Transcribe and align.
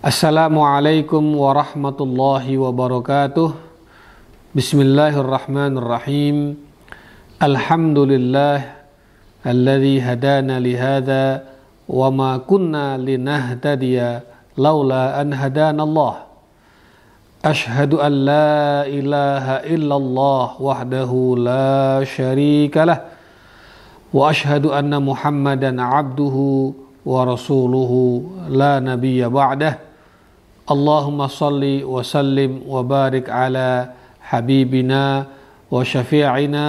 Assalamualaikum 0.00 1.20
warahmatullahi 1.20 2.56
wabarakatuh. 2.56 3.52
Bismillahirrahmanirrahim. 4.56 6.56
Alhamdulillah 7.36 8.80
alladzi 9.44 10.00
hadana 10.00 10.56
li 10.56 10.72
hadza 10.72 11.44
wa 11.84 12.08
ma 12.08 12.40
kunna 12.40 12.96
linahtadiya 12.96 14.24
laula 14.56 15.20
an 15.20 15.36
hadana 15.36 15.84
Allah. 15.84 16.32
Ashhadu 17.44 18.00
an 18.00 18.24
la 18.24 18.88
ilaha 18.88 19.68
illallah 19.68 20.56
wahdahu 20.56 21.44
la 21.44 22.00
syarika 22.08 22.88
lah 22.88 23.04
wa 24.16 24.32
ashhadu 24.32 24.72
anna 24.72 24.96
Muhammadan 24.96 25.76
abduhu 25.76 26.72
wa 27.04 27.28
rasuluhu 27.28 28.48
la 28.48 28.80
nabiyya 28.80 29.28
ba'dah. 29.28 29.89
Allahumma 30.70 31.26
salli 31.26 31.82
wa 31.82 31.98
sallim 31.98 32.62
wa 32.62 32.86
barik 32.86 33.26
ala 33.26 33.90
habibina 34.22 35.26
wa 35.66 35.82
syafi'ina 35.82 36.66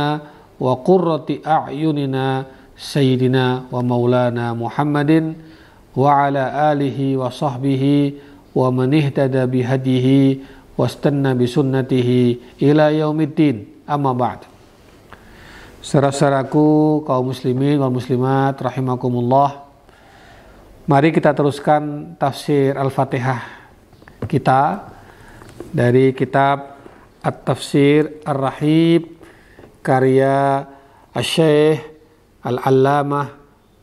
wa 0.57 0.73
qurrati 0.81 1.45
a'yunina 1.45 2.49
sayyidina 2.73 3.69
wa 3.69 3.77
maulana 3.85 4.57
Muhammadin 4.57 5.37
wa 5.93 6.25
ala 6.25 6.73
alihi 6.73 7.13
wa 7.13 7.29
sahbihi 7.29 8.17
wa 8.57 8.73
man 8.73 8.89
ihtada 8.89 9.45
bihadihi 9.45 10.49
wa 10.73 10.89
istanna 10.89 11.37
bi 11.37 11.45
sunnatihi 11.45 12.57
ila 12.57 12.89
yaumiddin. 12.89 13.85
Amma 13.85 14.17
ba'd. 14.17 14.49
Saudara-saudaraku 15.85 17.05
kaum 17.05 17.29
muslimin 17.29 17.77
wal 17.77 17.93
muslimat 17.93 18.57
rahimakumullah. 18.57 19.69
Mari 20.89 21.13
kita 21.13 21.37
teruskan 21.37 22.17
tafsir 22.17 22.73
Al-Fatihah 22.73 23.60
kita 24.31 24.87
dari 25.75 26.15
kitab 26.15 26.79
At-Tafsir 27.19 28.23
Ar-Rahib 28.23 29.19
karya 29.83 30.63
Al-Syeikh 31.11 31.83
Al-Allamah 32.47 33.27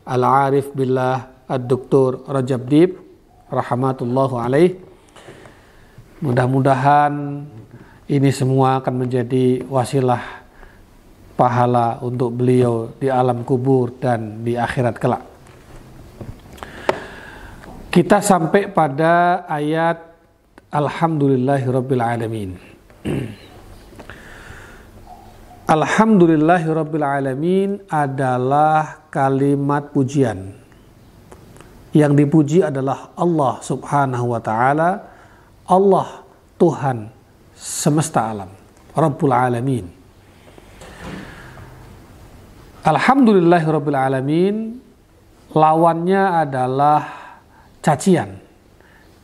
Al-Arif 0.09 0.73
Billah 0.73 1.45
Ad-Doktor 1.45 2.25
Rajab 2.25 2.65
Dib 2.65 2.97
rahmatullahu 3.45 4.41
alaih. 4.41 4.73
Mudah-mudahan 6.25 7.45
ini 8.09 8.29
semua 8.33 8.81
akan 8.81 9.05
menjadi 9.05 9.61
wasilah 9.69 10.41
pahala 11.37 12.01
untuk 12.01 12.33
beliau 12.35 12.91
di 12.97 13.07
alam 13.07 13.45
kubur 13.45 13.93
dan 14.01 14.41
di 14.41 14.57
akhirat 14.57 14.95
kelak. 14.97 15.23
Kita 17.89 18.19
sampai 18.19 18.69
pada 18.69 19.45
ayat 19.47 20.08
Alhamdulillahirabbil 20.69 21.97
alamin. 21.97 22.53
Alhamdulillahirabbil 25.65 27.01
alamin 27.01 27.81
adalah 27.89 29.09
kalimat 29.09 29.89
pujian. 29.89 30.53
Yang 31.89 32.13
dipuji 32.21 32.61
adalah 32.61 33.17
Allah 33.17 33.57
Subhanahu 33.65 34.29
wa 34.29 34.37
taala, 34.37 35.09
Allah 35.65 36.21
Tuhan 36.61 37.09
semesta 37.57 38.29
alam, 38.29 38.53
Rabbul 38.93 39.33
alamin. 39.33 39.89
Alhamdulillahirabbil 42.85 43.97
alamin 43.97 44.77
lawannya 45.49 46.45
adalah 46.45 47.01
cacian 47.81 48.48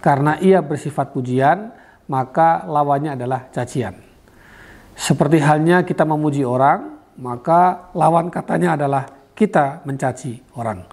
karena 0.05 0.37
ia 0.37 0.61
bersifat 0.61 1.17
pujian, 1.17 1.73
maka 2.05 2.61
lawannya 2.69 3.17
adalah 3.17 3.49
cacian. 3.49 3.97
Seperti 4.93 5.41
halnya 5.41 5.81
kita 5.81 6.05
memuji 6.05 6.45
orang, 6.45 7.01
maka 7.17 7.89
lawan 7.97 8.29
katanya 8.29 8.77
adalah 8.77 9.09
kita 9.33 9.81
mencaci 9.81 10.45
orang. 10.53 10.85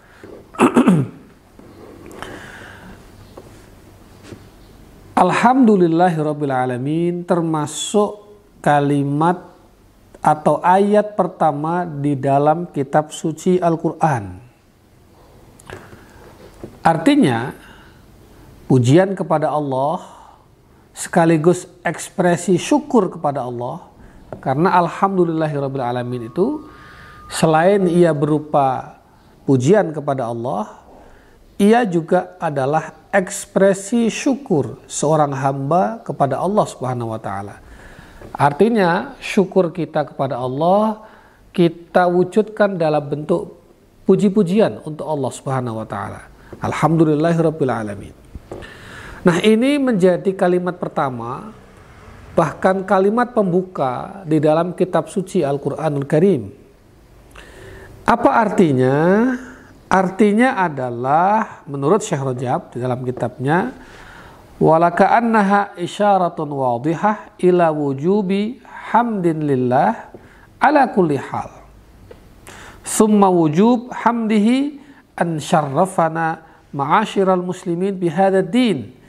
Alhamdulillahirrabbilalamin 5.23 7.29
termasuk 7.29 8.33
kalimat 8.65 9.45
atau 10.25 10.57
ayat 10.65 11.21
pertama 11.21 11.85
di 11.85 12.17
dalam 12.17 12.73
kitab 12.73 13.13
suci 13.13 13.61
Al-Quran. 13.61 14.41
Artinya, 16.83 17.55
pujian 18.67 19.15
kepada 19.17 19.51
Allah 19.51 20.03
sekaligus 20.93 21.65
ekspresi 21.83 22.61
syukur 22.61 23.09
kepada 23.09 23.49
Allah 23.49 23.89
karena 24.41 24.77
alhamdulillahirabbil 24.85 25.85
alamin 25.85 26.29
itu 26.29 26.69
selain 27.33 27.89
ia 27.89 28.13
berupa 28.13 29.01
pujian 29.49 29.93
kepada 29.93 30.29
Allah 30.29 30.83
ia 31.61 31.85
juga 31.87 32.37
adalah 32.43 33.07
ekspresi 33.13 34.09
syukur 34.09 34.81
seorang 34.89 35.31
hamba 35.37 36.01
kepada 36.03 36.41
Allah 36.41 36.65
Subhanahu 36.65 37.13
wa 37.13 37.21
taala. 37.21 37.61
Artinya 38.33 39.15
syukur 39.21 39.71
kita 39.71 40.11
kepada 40.11 40.41
Allah 40.41 41.07
kita 41.53 42.09
wujudkan 42.09 42.81
dalam 42.81 43.05
bentuk 43.05 43.61
puji-pujian 44.09 44.81
untuk 44.89 45.05
Allah 45.07 45.31
Subhanahu 45.31 45.85
wa 45.85 45.87
taala. 45.87 46.27
Alhamdulillahirabbil 46.59 47.73
alamin. 47.73 48.22
Nah 49.23 49.39
ini 49.39 49.79
menjadi 49.79 50.35
kalimat 50.35 50.83
pertama, 50.83 51.55
bahkan 52.35 52.83
kalimat 52.83 53.31
pembuka 53.31 54.27
di 54.27 54.43
dalam 54.43 54.75
kitab 54.75 55.07
suci 55.07 55.47
Al-Quranul 55.47 56.11
Karim. 56.11 56.51
Apa 58.03 58.31
artinya? 58.43 58.97
Artinya 59.87 60.59
adalah 60.59 61.63
menurut 61.69 62.03
Syekh 62.03 62.25
Rajab 62.25 62.75
di 62.75 62.81
dalam 62.81 63.05
kitabnya 63.05 63.77
walaka 64.57 65.13
annaha 65.13 65.77
isyaratun 65.77 66.49
wadihah 66.49 67.37
ila 67.45 67.69
wujubi 67.71 68.59
hamdin 68.65 69.45
lillah 69.45 70.11
ala 70.59 70.89
kulli 70.91 71.21
hal. 71.21 71.63
Summa 72.83 73.31
wujub 73.31 73.93
hamdihi 73.93 74.81
an 75.15 75.39
syarrafana 75.39 76.43
ma'asyiral 76.75 77.45
muslimin 77.45 77.95
bihadad 77.95 78.51
din 78.51 79.02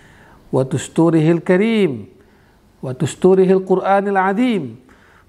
wa 0.53 0.61
tusturihil 0.61 1.41
karim. 1.41 2.05
Wa 2.77 2.93
tusturihil 2.93 3.65
Qur'anil 3.65 4.19
azim 4.21 4.77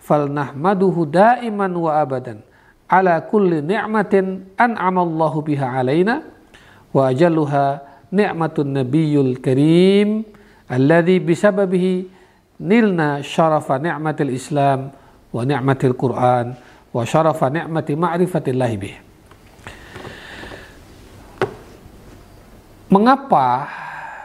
falnahmaduhu 0.04 1.08
daiman 1.08 1.72
wa 1.72 1.96
abadan. 2.04 2.44
Ala 2.84 3.24
kulli 3.24 3.64
ni'matin 3.64 4.52
an'amallahu 4.60 5.40
biha 5.40 5.80
alaina 5.80 6.20
wa 6.92 7.08
ajalluha 7.08 7.80
ni'matun 8.12 8.84
nabiyyul 8.84 9.40
karim. 9.40 10.28
Alladhi 10.68 11.16
bisababihi 11.24 12.12
nilna 12.60 13.24
syarafa 13.24 13.80
ni'matil 13.80 14.32
islam 14.36 14.92
wa 15.32 15.40
ni'matil 15.40 15.96
quran 15.96 16.52
wa 16.92 17.02
syarafa 17.02 17.48
ni'mati 17.48 17.96
ma'rifatillahi 17.96 18.76
bih. 18.76 18.96
Mengapa 22.92 23.66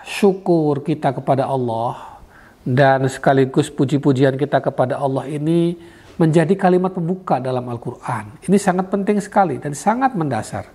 syukur 0.10 0.82
kita 0.82 1.14
kepada 1.14 1.46
Allah 1.46 2.18
dan 2.66 3.06
sekaligus 3.06 3.70
puji-pujian 3.70 4.34
kita 4.34 4.58
kepada 4.58 4.98
Allah 4.98 5.30
ini 5.30 5.78
menjadi 6.18 6.58
kalimat 6.58 6.92
pembuka 6.92 7.38
dalam 7.38 7.70
Al-Quran. 7.70 8.42
Ini 8.42 8.58
sangat 8.58 8.90
penting 8.90 9.22
sekali 9.22 9.62
dan 9.62 9.78
sangat 9.78 10.18
mendasar. 10.18 10.66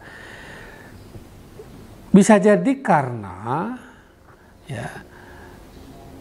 Bisa 2.15 2.39
jadi 2.39 2.73
karena 2.79 3.75
ya 4.71 4.87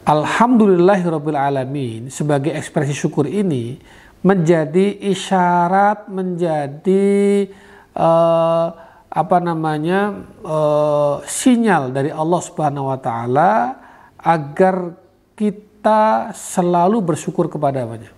Alhamdulillahirrahmanirrahim 0.03 2.11
sebagai 2.11 2.51
ekspresi 2.51 2.91
syukur 2.91 3.23
ini 3.23 3.79
menjadi 4.19 4.99
isyarat, 4.99 6.11
menjadi 6.11 7.47
uh, 7.95 8.82
apa 9.13 9.37
namanya 9.37 10.25
uh, 10.41 11.21
sinyal 11.29 11.93
dari 11.93 12.09
Allah 12.09 12.41
Subhanahu 12.41 12.89
wa 12.89 12.97
taala 12.97 13.77
agar 14.17 14.97
kita 15.37 16.33
selalu 16.33 17.13
bersyukur 17.13 17.45
kepadanya. 17.45 18.09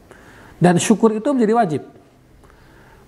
Dan 0.55 0.79
syukur 0.79 1.11
itu 1.11 1.27
menjadi 1.35 1.53
wajib. 1.59 1.83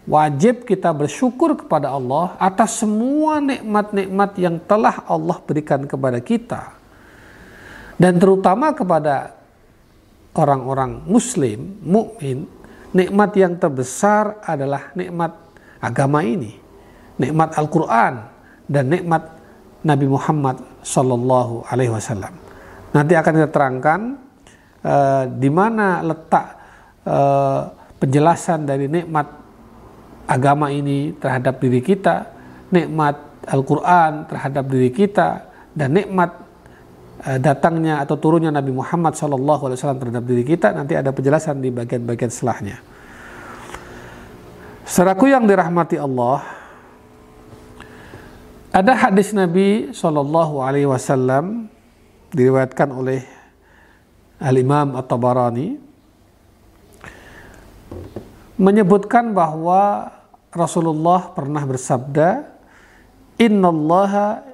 Wajib 0.03 0.67
kita 0.67 0.91
bersyukur 0.91 1.55
kepada 1.55 1.95
Allah 1.95 2.35
atas 2.35 2.83
semua 2.83 3.39
nikmat-nikmat 3.39 4.35
yang 4.35 4.59
telah 4.67 5.07
Allah 5.07 5.39
berikan 5.39 5.87
kepada 5.87 6.19
kita. 6.19 6.75
Dan 7.95 8.19
terutama 8.19 8.75
kepada 8.75 9.31
orang-orang 10.35 11.07
muslim, 11.07 11.79
mukmin, 11.79 12.51
nikmat 12.91 13.31
yang 13.39 13.55
terbesar 13.55 14.43
adalah 14.43 14.91
nikmat 14.91 15.39
agama 15.79 16.23
ini 16.23 16.66
nikmat 17.17 17.57
Al-Quran 17.57 18.13
dan 18.69 18.83
nikmat 18.89 19.23
Nabi 19.85 20.05
Muhammad 20.09 20.57
Shallallahu 20.81 21.69
Alaihi 21.69 21.91
Wasallam. 21.93 22.33
Nanti 22.93 23.13
akan 23.13 23.33
kita 23.37 23.49
terangkan 23.51 23.99
uh, 24.81 25.23
di 25.29 25.49
mana 25.51 26.01
letak 26.01 26.45
uh, 27.05 27.61
penjelasan 27.97 28.65
dari 28.65 28.89
nikmat 28.89 29.27
agama 30.27 30.73
ini 30.73 31.13
terhadap 31.17 31.61
diri 31.61 31.79
kita, 31.83 32.25
nikmat 32.73 33.15
Al-Quran 33.47 34.27
terhadap 34.27 34.65
diri 34.67 34.89
kita, 34.91 35.47
dan 35.71 35.93
nikmat 35.93 36.35
uh, 37.23 37.39
datangnya 37.39 38.01
atau 38.03 38.17
turunnya 38.19 38.49
Nabi 38.49 38.75
Muhammad 38.75 39.13
SAW 39.15 39.97
terhadap 39.99 40.23
diri 40.25 40.43
kita. 40.43 40.73
Nanti 40.73 40.97
ada 40.97 41.13
penjelasan 41.13 41.61
di 41.63 41.69
bagian-bagian 41.71 42.31
setelahnya. 42.33 42.77
Seraku 44.87 45.27
yang 45.27 45.43
dirahmati 45.43 45.99
Allah, 45.99 46.47
ada 48.77 48.93
hadis 48.93 49.33
Nabi 49.33 49.89
Shallallahu 49.89 50.61
Alaihi 50.61 50.85
Wasallam 50.85 51.65
diriwayatkan 52.29 52.93
oleh 52.93 53.25
Al 54.37 54.53
Imam 54.53 54.93
At-Tabarani 54.93 55.81
menyebutkan 58.61 59.33
bahwa 59.33 60.13
Rasulullah 60.53 61.33
pernah 61.33 61.65
bersabda, 61.65 62.53
Innallaha 63.41 64.45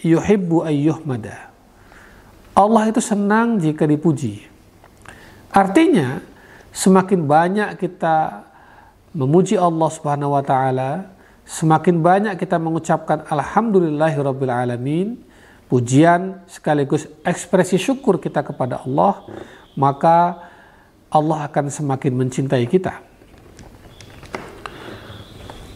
yuhibbu 0.00 0.64
ayyuhmada. 0.64 1.52
Allah 2.56 2.88
itu 2.88 3.04
senang 3.04 3.60
jika 3.60 3.84
dipuji. 3.84 4.40
Artinya, 5.52 6.24
semakin 6.72 7.28
banyak 7.28 7.76
kita 7.76 8.48
memuji 9.12 9.60
Allah 9.60 9.88
Subhanahu 9.92 10.32
wa 10.32 10.40
taala, 10.40 11.12
Semakin 11.44 12.00
banyak 12.00 12.40
kita 12.40 12.56
mengucapkan 12.56 13.28
Alhamdulillahirrabbilalamin, 13.28 15.20
pujian 15.68 16.40
sekaligus 16.48 17.04
ekspresi 17.20 17.76
syukur 17.76 18.16
kita 18.16 18.40
kepada 18.40 18.80
Allah, 18.80 19.28
maka 19.76 20.40
Allah 21.12 21.44
akan 21.44 21.68
semakin 21.68 22.12
mencintai 22.16 22.64
kita. 22.64 23.04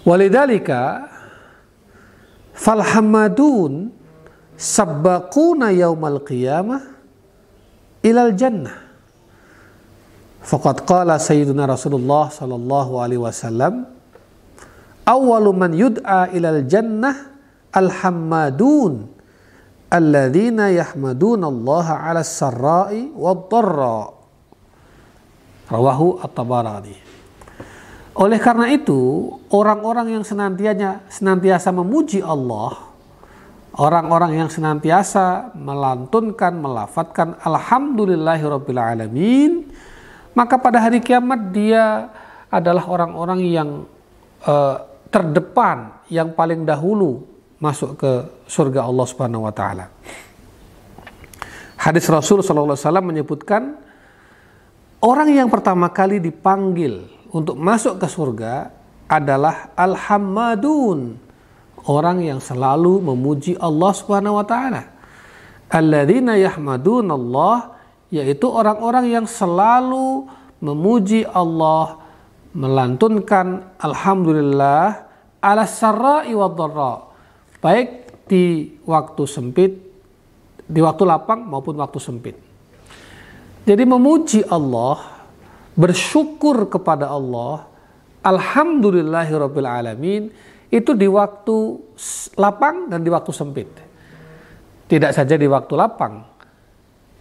Walidhalika 0.09 1.05
falhamadun 2.57 3.93
sabbaquna 4.57 5.69
yaumal 5.77 6.25
qiyamah 6.25 6.81
ilal 8.01 8.33
jannah. 8.33 8.89
Faqad 10.41 10.89
qala 10.89 11.21
Sayyiduna 11.21 11.69
Rasulullah 11.69 12.33
sallallahu 12.33 13.05
alaihi 13.05 13.21
wasallam 13.21 13.98
awwalu 15.09 15.51
man 15.57 15.73
yud'a 15.73 16.29
ilal 16.37 16.61
jannah 16.69 17.17
alhammadun 17.73 19.09
alladzina 19.89 20.69
yahmaduna 20.69 21.49
Allah 21.49 21.87
ala 22.13 22.21
sarra'i 22.21 23.09
wad 23.17 23.49
dharra 23.49 24.13
rawahu 25.73 26.21
at-tabarani. 26.21 26.97
Oleh 28.19 28.41
karena 28.43 28.69
itu 28.75 29.31
orang-orang 29.49 30.21
yang 30.21 30.25
senantiasa 30.27 31.07
senantiasa 31.09 31.71
memuji 31.73 32.19
Allah 32.21 32.89
orang-orang 33.79 34.43
yang 34.43 34.51
senantiasa 34.51 35.55
melantunkan 35.55 36.51
melafatkan 36.59 37.39
alhamdulillahirabbil 37.39 38.81
alamin 38.81 39.71
maka 40.35 40.59
pada 40.59 40.83
hari 40.83 40.99
kiamat 40.99 41.55
dia 41.55 42.11
adalah 42.51 42.91
orang-orang 42.91 43.41
yang 43.47 43.71
uh, 44.43 44.88
terdepan 45.09 46.05
yang 46.13 46.33
paling 46.37 46.65
dahulu 46.69 47.25
masuk 47.59 47.99
ke 47.99 48.13
surga 48.47 48.87
Allah 48.87 49.07
Subhanahu 49.09 49.49
wa 49.49 49.53
taala. 49.53 49.91
Hadis 51.79 52.07
Rasul 52.11 52.43
sallallahu 52.43 52.75
alaihi 52.75 52.87
wasallam 52.87 53.07
menyebutkan 53.07 53.63
orang 55.03 55.31
yang 55.31 55.49
pertama 55.49 55.91
kali 55.91 56.19
dipanggil 56.19 57.07
untuk 57.31 57.55
masuk 57.59 58.03
ke 58.03 58.07
surga 58.11 58.71
adalah 59.09 59.73
al-hammadun, 59.73 61.17
orang 61.89 62.21
yang 62.21 62.41
selalu 62.43 63.01
memuji 63.01 63.57
Allah 63.57 63.91
Subhanahu 63.97 64.37
wa 64.37 64.45
taala. 64.45 64.83
Alladzina 65.69 66.37
yahmadun 66.37 67.13
yaitu 68.09 68.49
orang-orang 68.49 69.21
yang 69.21 69.27
selalu 69.29 70.25
memuji 70.65 71.29
Allah 71.29 72.08
melantunkan 72.59 73.79
alhamdulillah 73.79 75.07
ala 75.39 75.63
sarra'i 75.63 76.35
wa 76.35 76.51
dharra. 76.51 76.95
Baik 77.63 77.89
di 78.27 78.75
waktu 78.83 79.23
sempit 79.31 79.73
di 80.69 80.81
waktu 80.83 81.03
lapang 81.07 81.47
maupun 81.47 81.79
waktu 81.79 81.97
sempit. 82.03 82.37
Jadi 83.65 83.83
memuji 83.89 84.45
Allah 84.51 85.23
bersyukur 85.79 86.69
kepada 86.69 87.09
Allah 87.09 87.65
alhamdulillahirabbil 88.21 89.69
alamin 89.69 90.29
itu 90.69 90.93
di 90.93 91.09
waktu 91.09 91.57
lapang 92.37 92.93
dan 92.93 93.01
di 93.01 93.09
waktu 93.09 93.33
sempit. 93.33 93.71
Tidak 94.89 95.13
saja 95.15 95.35
di 95.39 95.49
waktu 95.49 95.73
lapang. 95.79 96.27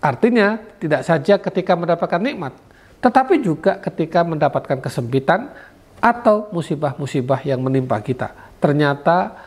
Artinya 0.04 0.60
tidak 0.78 1.02
saja 1.08 1.40
ketika 1.40 1.74
mendapatkan 1.76 2.20
nikmat 2.20 2.67
tetapi 3.02 3.42
juga 3.42 3.78
ketika 3.78 4.26
mendapatkan 4.26 4.82
kesempitan 4.82 5.54
atau 6.02 6.50
musibah-musibah 6.54 7.42
yang 7.46 7.62
menimpa 7.62 7.98
kita. 8.02 8.34
Ternyata 8.58 9.38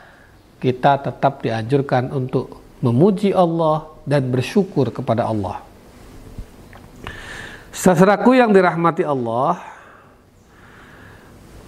kita 0.63 1.03
tetap 1.03 1.43
dianjurkan 1.43 2.15
untuk 2.15 2.63
memuji 2.85 3.35
Allah 3.35 3.91
dan 4.07 4.29
bersyukur 4.31 4.91
kepada 4.95 5.27
Allah. 5.27 5.63
Seseraku 7.71 8.35
yang 8.35 8.51
dirahmati 8.51 9.07
Allah, 9.07 9.63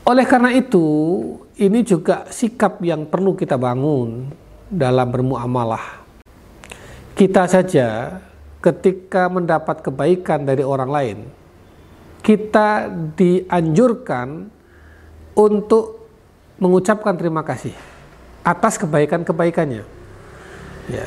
oleh 0.03 0.27
karena 0.27 0.51
itu, 0.51 0.83
ini 1.63 1.87
juga 1.87 2.27
sikap 2.27 2.83
yang 2.83 3.07
perlu 3.07 3.39
kita 3.39 3.55
bangun 3.55 4.35
dalam 4.67 5.07
bermuamalah. 5.15 6.03
Kita 7.15 7.47
saja 7.47 8.19
ketika 8.59 9.31
mendapat 9.31 9.79
kebaikan 9.79 10.43
dari 10.43 10.67
orang 10.67 10.91
lain, 10.91 11.19
kita 12.23 12.87
dianjurkan 13.19 14.47
untuk 15.35 16.07
mengucapkan 16.63 17.19
terima 17.19 17.43
kasih 17.43 17.75
atas 18.47 18.79
kebaikan-kebaikannya. 18.79 19.83
Ya. 20.91 21.07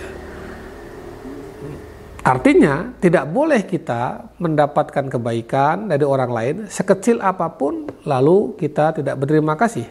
Artinya 2.25 2.89
tidak 2.98 3.29
boleh 3.29 3.62
kita 3.63 4.34
mendapatkan 4.41 5.05
kebaikan 5.13 5.86
dari 5.93 6.01
orang 6.01 6.31
lain 6.34 6.55
sekecil 6.65 7.22
apa 7.22 7.53
pun 7.53 7.86
lalu 8.01 8.57
kita 8.57 8.98
tidak 8.98 9.15
berterima 9.22 9.53
kasih. 9.53 9.86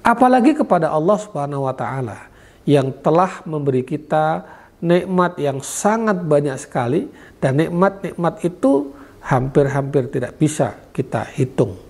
Apalagi 0.00 0.56
kepada 0.56 0.88
Allah 0.88 1.20
Subhanahu 1.20 1.68
wa 1.68 1.76
taala 1.76 2.32
yang 2.64 2.96
telah 3.04 3.44
memberi 3.44 3.84
kita 3.84 4.40
nikmat 4.80 5.36
yang 5.36 5.60
sangat 5.60 6.24
banyak 6.24 6.56
sekali 6.56 7.12
dan 7.44 7.60
nikmat-nikmat 7.60 8.40
itu 8.40 8.96
hampir-hampir 9.24 10.12
tidak 10.12 10.36
bisa 10.36 10.76
kita 10.92 11.24
hitung. 11.32 11.80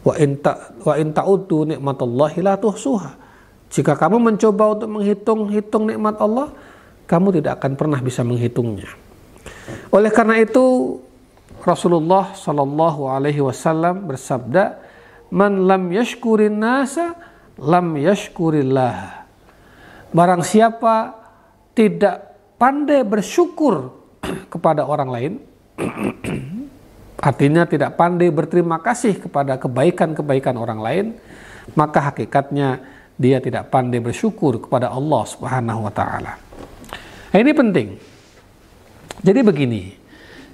Wa 0.00 0.16
in 0.16 0.38
ta 0.40 0.72
wa 0.80 0.94
in 0.96 1.12
ta'udu 1.12 1.76
nikmatallahi 1.76 2.38
la 2.40 2.54
tuhsuha. 2.56 3.10
Jika 3.70 3.94
kamu 3.94 4.18
mencoba 4.18 4.74
untuk 4.74 4.90
menghitung-hitung 4.98 5.94
nikmat 5.94 6.18
Allah, 6.18 6.50
kamu 7.06 7.38
tidak 7.38 7.62
akan 7.62 7.78
pernah 7.78 7.98
bisa 8.02 8.26
menghitungnya. 8.26 8.90
Oleh 9.94 10.10
karena 10.10 10.38
itu 10.42 10.98
Rasulullah 11.62 12.34
Shallallahu 12.34 13.06
alaihi 13.06 13.42
wasallam 13.44 14.10
bersabda, 14.10 14.80
"Man 15.30 15.68
lam 15.68 15.90
yashkurin 15.92 16.58
nasa 16.58 17.14
lam 17.60 17.94
yashkurillah." 17.94 19.26
Barang 20.10 20.42
siapa 20.42 21.14
tidak 21.76 22.34
pandai 22.58 23.06
bersyukur 23.06 23.94
kepada 24.52 24.82
orang 24.82 25.10
lain, 25.14 25.32
artinya 27.20 27.68
tidak 27.68 28.00
pandai 28.00 28.32
berterima 28.32 28.80
kasih 28.80 29.20
kepada 29.20 29.60
kebaikan-kebaikan 29.60 30.56
orang 30.56 30.80
lain, 30.80 31.06
maka 31.76 32.10
hakikatnya 32.10 32.80
dia 33.20 33.36
tidak 33.38 33.68
pandai 33.68 34.00
bersyukur 34.00 34.56
kepada 34.56 34.88
Allah 34.88 35.22
Subhanahu 35.28 35.84
wa 35.84 35.92
taala. 35.92 36.40
Nah, 37.30 37.38
ini 37.38 37.52
penting. 37.52 37.88
Jadi 39.20 39.40
begini, 39.44 39.92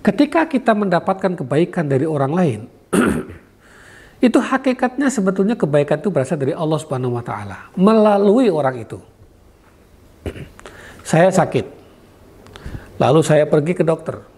ketika 0.03 0.51
kita 0.51 0.75
mendapatkan 0.75 1.39
kebaikan 1.39 1.87
dari 1.87 2.03
orang 2.03 2.33
lain, 2.35 2.61
itu 4.27 4.39
hakikatnya 4.43 5.07
sebetulnya 5.07 5.55
kebaikan 5.55 6.03
itu 6.03 6.11
berasal 6.11 6.35
dari 6.35 6.51
Allah 6.51 6.83
Subhanahu 6.83 7.15
wa 7.15 7.23
taala 7.23 7.71
melalui 7.79 8.51
orang 8.51 8.83
itu. 8.83 8.99
saya 11.07 11.31
sakit. 11.31 11.79
Lalu 12.99 13.21
saya 13.23 13.47
pergi 13.47 13.77
ke 13.77 13.85
dokter 13.87 14.36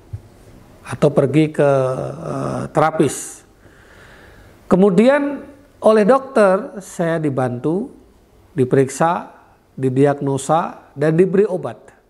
atau 0.88 1.12
pergi 1.12 1.52
ke 1.52 1.68
uh, 1.68 2.64
terapis. 2.72 3.44
Kemudian 4.64 5.44
oleh 5.84 6.04
dokter 6.08 6.80
saya 6.80 7.20
dibantu, 7.20 7.92
diperiksa, 8.56 9.28
didiagnosa 9.76 10.92
dan 10.96 11.14
diberi 11.14 11.44
obat. 11.44 12.00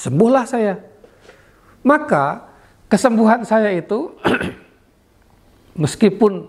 sembuhlah 0.00 0.44
saya. 0.48 0.80
Maka 1.84 2.48
kesembuhan 2.88 3.44
saya 3.44 3.68
itu 3.68 4.16
meskipun 5.82 6.48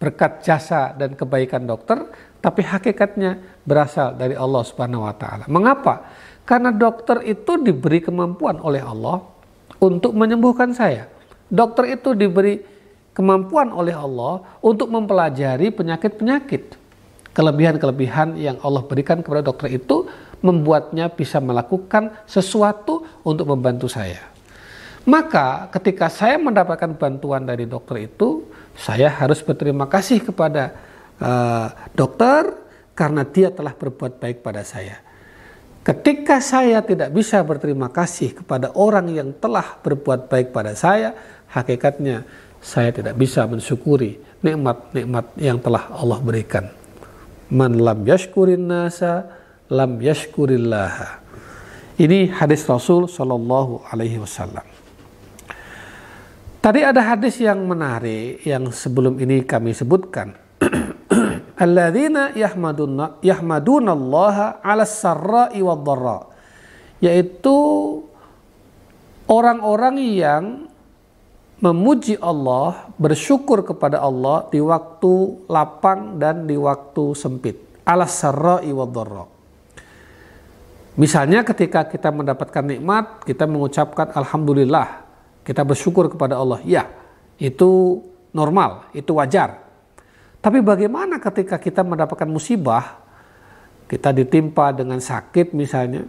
berkat 0.00 0.40
jasa 0.40 0.96
dan 0.96 1.12
kebaikan 1.12 1.68
dokter, 1.68 2.08
tapi 2.40 2.64
hakikatnya 2.64 3.60
berasal 3.68 4.16
dari 4.16 4.32
Allah 4.32 4.62
Subhanahu 4.64 5.04
wa 5.04 5.12
taala. 5.12 5.44
Mengapa? 5.52 6.08
Karena 6.48 6.72
dokter 6.72 7.20
itu 7.28 7.60
diberi 7.60 8.00
kemampuan 8.00 8.56
oleh 8.64 8.80
Allah 8.80 9.20
untuk 9.78 10.14
menyembuhkan 10.14 10.74
saya. 10.74 11.10
Dokter 11.48 11.96
itu 11.98 12.12
diberi 12.12 12.60
kemampuan 13.16 13.74
oleh 13.74 13.94
Allah 13.96 14.44
untuk 14.62 14.92
mempelajari 14.92 15.74
penyakit-penyakit. 15.74 16.76
Kelebihan-kelebihan 17.34 18.34
yang 18.38 18.58
Allah 18.62 18.82
berikan 18.86 19.22
kepada 19.22 19.42
dokter 19.42 19.78
itu 19.78 20.06
membuatnya 20.42 21.10
bisa 21.10 21.42
melakukan 21.42 22.14
sesuatu 22.26 23.06
untuk 23.26 23.50
membantu 23.50 23.90
saya. 23.90 24.22
Maka 25.08 25.72
ketika 25.72 26.12
saya 26.12 26.36
mendapatkan 26.36 26.92
bantuan 26.98 27.46
dari 27.46 27.64
dokter 27.64 28.10
itu, 28.10 28.44
saya 28.76 29.08
harus 29.08 29.40
berterima 29.40 29.88
kasih 29.88 30.20
kepada 30.20 30.76
uh, 31.16 31.72
dokter 31.96 32.54
karena 32.92 33.24
dia 33.24 33.48
telah 33.48 33.72
berbuat 33.72 34.20
baik 34.20 34.44
pada 34.44 34.60
saya. 34.66 35.07
Ketika 35.88 36.36
saya 36.44 36.84
tidak 36.84 37.16
bisa 37.16 37.40
berterima 37.40 37.88
kasih 37.88 38.36
kepada 38.36 38.68
orang 38.76 39.08
yang 39.08 39.32
telah 39.32 39.80
berbuat 39.80 40.28
baik 40.28 40.52
pada 40.52 40.76
saya, 40.76 41.16
hakikatnya 41.48 42.28
saya 42.60 42.92
tidak 42.92 43.16
bisa 43.16 43.48
mensyukuri 43.48 44.20
nikmat-nikmat 44.44 45.32
yang 45.40 45.56
telah 45.56 45.88
Allah 45.88 46.20
berikan. 46.20 46.68
Man 47.48 47.80
lam 47.80 48.04
yashkurin 48.04 48.68
nasa 48.68 49.32
lam 49.72 49.96
yashkurillah. 49.96 51.24
Ini 51.96 52.36
hadis 52.36 52.68
Rasul 52.68 53.08
Shallallahu 53.08 53.88
Alaihi 53.88 54.20
Wasallam. 54.20 54.68
Tadi 56.60 56.84
ada 56.84 57.00
hadis 57.00 57.40
yang 57.40 57.64
menarik 57.64 58.44
yang 58.44 58.68
sebelum 58.68 59.16
ini 59.16 59.40
kami 59.40 59.72
sebutkan. 59.72 60.36
Alladzina 61.58 62.30
yahmaduna 62.38 63.18
yahmadunallaha 63.18 64.62
'ala 64.62 64.86
sarra'i 64.86 65.58
wad 65.58 65.82
dharra. 65.82 66.18
Yaitu 67.02 67.54
orang-orang 69.26 69.98
yang 69.98 70.44
memuji 71.58 72.14
Allah, 72.22 72.86
bersyukur 72.94 73.66
kepada 73.66 73.98
Allah 73.98 74.46
di 74.46 74.62
waktu 74.62 75.42
lapang 75.50 76.22
dan 76.22 76.46
di 76.46 76.54
waktu 76.54 77.18
sempit. 77.18 77.58
'Ala 77.82 78.06
sarra'i 78.06 78.70
wad 78.70 78.94
dharra. 78.94 79.26
Misalnya 80.98 81.46
ketika 81.46 81.86
kita 81.86 82.10
mendapatkan 82.10 82.62
nikmat, 82.62 83.22
kita 83.22 83.46
mengucapkan 83.46 84.10
alhamdulillah 84.14 85.06
kita 85.46 85.62
bersyukur 85.62 86.10
kepada 86.10 86.38
Allah. 86.38 86.58
Ya, 86.66 86.90
itu 87.38 88.02
normal, 88.34 88.90
itu 88.92 89.14
wajar. 89.14 89.67
Tapi 90.38 90.62
bagaimana 90.62 91.18
ketika 91.18 91.58
kita 91.58 91.82
mendapatkan 91.82 92.28
musibah, 92.30 93.02
kita 93.90 94.14
ditimpa 94.14 94.70
dengan 94.70 95.02
sakit 95.02 95.50
misalnya, 95.56 96.06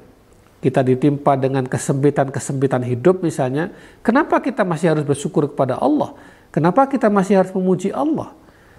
kita 0.59 0.83
ditimpa 0.86 1.39
dengan 1.39 1.65
kesempitan-kesempitan 1.65 2.83
hidup 2.86 3.24
misalnya, 3.25 3.74
kenapa 4.05 4.38
kita 4.43 4.62
masih 4.67 4.93
harus 4.93 5.05
bersyukur 5.07 5.50
kepada 5.50 5.79
Allah? 5.79 6.13
Kenapa 6.53 6.86
kita 6.86 7.07
masih 7.09 7.41
harus 7.41 7.53
memuji 7.55 7.89
Allah? 7.89 8.36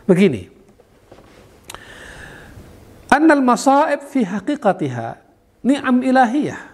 Begini. 0.06 0.50
Annal 3.10 3.42
masaib 3.42 4.06
fi 4.06 4.22
haqiqatiha 4.22 5.18
ni'am 5.66 5.98
ilahiyah 5.98 6.70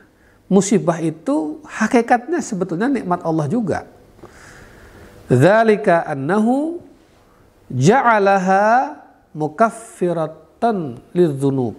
musibah 0.46 1.02
itu 1.02 1.58
hakikatnya 1.66 2.38
sebetulnya 2.42 2.86
nikmat 2.86 3.22
Allah 3.22 3.46
juga. 3.50 3.88
Dzalika 5.26 6.06
annahu 6.06 6.85
ja'alaha 7.70 8.96
mukaffiratan 9.34 11.00
lidzunub. 11.14 11.76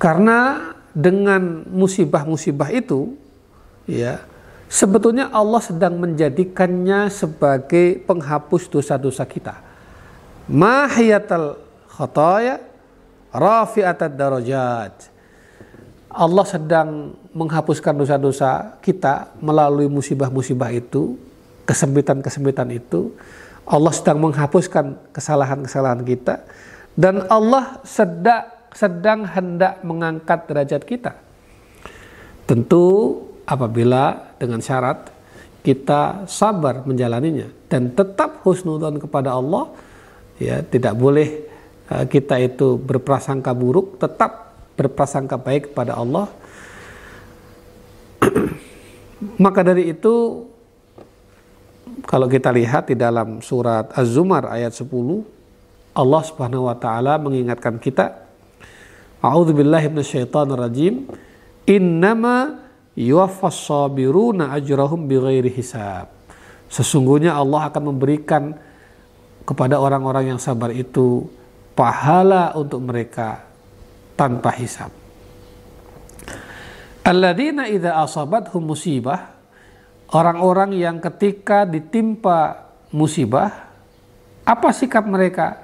Karena 0.00 0.72
dengan 0.96 1.68
musibah-musibah 1.68 2.72
itu 2.72 3.14
ya 3.84 4.24
sebetulnya 4.64 5.28
Allah 5.28 5.60
sedang 5.60 6.00
menjadikannya 6.00 7.12
sebagai 7.12 8.00
penghapus 8.08 8.72
dosa-dosa 8.72 9.28
kita. 9.28 9.60
Mahiyatal 10.48 11.60
khataya 11.92 12.64
rafi'atad 13.30 14.12
darajat 14.16 15.10
Allah 16.10 16.42
sedang 16.42 17.14
menghapuskan 17.30 17.94
dosa-dosa 17.94 18.74
kita 18.82 19.30
melalui 19.38 19.86
musibah-musibah 19.86 20.74
itu, 20.74 21.14
kesempitan-kesempitan 21.70 22.74
itu. 22.74 23.14
Allah 23.70 23.94
sedang 23.94 24.18
menghapuskan 24.18 25.14
kesalahan-kesalahan 25.14 26.02
kita 26.02 26.42
dan 26.98 27.22
Allah 27.30 27.78
sedang 27.86 28.50
sedang 28.74 29.22
hendak 29.26 29.78
mengangkat 29.86 30.50
derajat 30.50 30.82
kita. 30.82 31.14
Tentu 32.50 33.14
apabila 33.46 34.34
dengan 34.42 34.58
syarat 34.58 35.10
kita 35.60 36.26
sabar 36.26 36.82
menjalaninya 36.82 37.46
dan 37.70 37.92
tetap 37.94 38.42
husnudzon 38.42 38.98
kepada 38.98 39.36
Allah 39.36 39.70
ya 40.40 40.64
tidak 40.64 40.96
boleh 40.96 41.28
eh, 41.90 42.04
kita 42.08 42.40
itu 42.40 42.80
berprasangka 42.80 43.52
buruk 43.52 44.00
tetap 44.00 44.56
berprasangka 44.78 45.36
baik 45.36 45.74
kepada 45.74 46.00
Allah 46.00 46.26
maka 49.44 49.60
dari 49.60 49.92
itu 49.92 50.46
kalau 52.06 52.26
kita 52.30 52.50
lihat 52.50 52.90
di 52.90 52.96
dalam 52.96 53.42
surat 53.44 53.90
Az-Zumar 53.94 54.48
ayat 54.48 54.72
10 54.74 54.88
Allah 55.96 56.22
Subhanahu 56.22 56.70
wa 56.70 56.76
taala 56.76 57.18
mengingatkan 57.18 57.76
kita 57.82 58.26
A'udzubillahi 59.20 59.92
minasyaitonirrajim 59.92 61.04
innama 61.68 62.62
yuwaffas 62.96 63.68
sabiruna 63.68 64.56
ajrahum 64.56 65.04
bighairi 65.04 65.52
hisab 65.52 66.20
Sesungguhnya 66.70 67.34
Allah 67.34 67.66
akan 67.66 67.82
memberikan 67.90 68.54
kepada 69.42 69.82
orang-orang 69.82 70.30
yang 70.30 70.40
sabar 70.40 70.70
itu 70.70 71.26
pahala 71.74 72.54
untuk 72.54 72.78
mereka 72.78 73.42
tanpa 74.14 74.54
hisab. 74.54 74.94
Alladzina 77.02 77.66
idza 77.66 77.98
asabathum 77.98 78.70
musibah 78.70 79.39
orang-orang 80.10 80.74
yang 80.74 80.98
ketika 80.98 81.66
ditimpa 81.66 82.70
musibah 82.90 83.70
apa 84.44 84.68
sikap 84.74 85.06
mereka? 85.06 85.62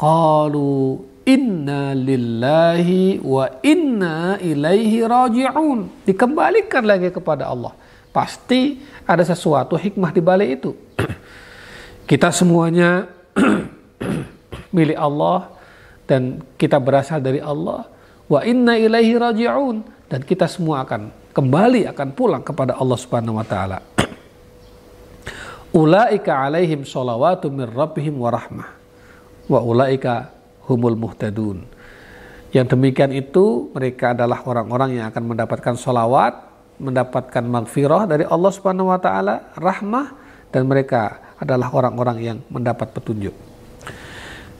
Qalu 0.00 1.00
inna 1.28 1.92
lillahi 1.92 3.20
wa 3.20 3.48
inna 3.60 4.40
ilaihi 4.40 5.04
raji'un. 5.04 6.04
Dikembalikan 6.08 6.84
lagi 6.84 7.12
kepada 7.12 7.52
Allah. 7.52 7.72
Pasti 8.14 8.80
ada 9.04 9.22
sesuatu 9.26 9.74
hikmah 9.74 10.10
di 10.14 10.22
balik 10.24 10.48
itu. 10.62 10.70
Kita 12.10 12.30
semuanya 12.30 13.08
milik 14.76 14.98
Allah 14.98 15.54
dan 16.04 16.44
kita 16.60 16.76
berasal 16.76 17.20
dari 17.20 17.40
Allah 17.40 17.88
wa 18.28 18.40
inna 18.44 18.76
ilaihi 18.76 19.16
raji'un 19.16 19.80
dan 20.08 20.20
kita 20.20 20.44
semua 20.44 20.84
akan 20.84 21.08
kembali 21.34 21.90
akan 21.90 22.08
pulang 22.14 22.46
kepada 22.46 22.78
Allah 22.78 22.94
Subhanahu 22.94 23.42
wa 23.42 23.46
taala. 23.46 23.82
Ulaika 25.74 26.46
alaihim 26.46 26.86
salawatu 26.86 27.50
min 27.50 27.66
rabbihim 27.66 28.14
wa 28.14 28.30
rahmah 28.30 28.68
wa 29.50 29.58
ulaika 29.58 30.30
humul 30.70 30.94
muhtadun. 30.94 31.66
Yang 32.54 32.78
demikian 32.78 33.10
itu 33.10 33.74
mereka 33.74 34.14
adalah 34.14 34.46
orang-orang 34.46 35.02
yang 35.02 35.10
akan 35.10 35.34
mendapatkan 35.34 35.74
salawat, 35.74 36.38
mendapatkan 36.78 37.42
maghfirah 37.42 38.06
dari 38.06 38.22
Allah 38.22 38.50
Subhanahu 38.54 38.94
wa 38.94 38.98
taala, 39.02 39.50
rahmah 39.58 40.14
dan 40.54 40.70
mereka 40.70 41.18
adalah 41.42 41.74
orang-orang 41.74 42.22
yang 42.22 42.38
mendapat 42.46 42.94
petunjuk. 42.94 43.34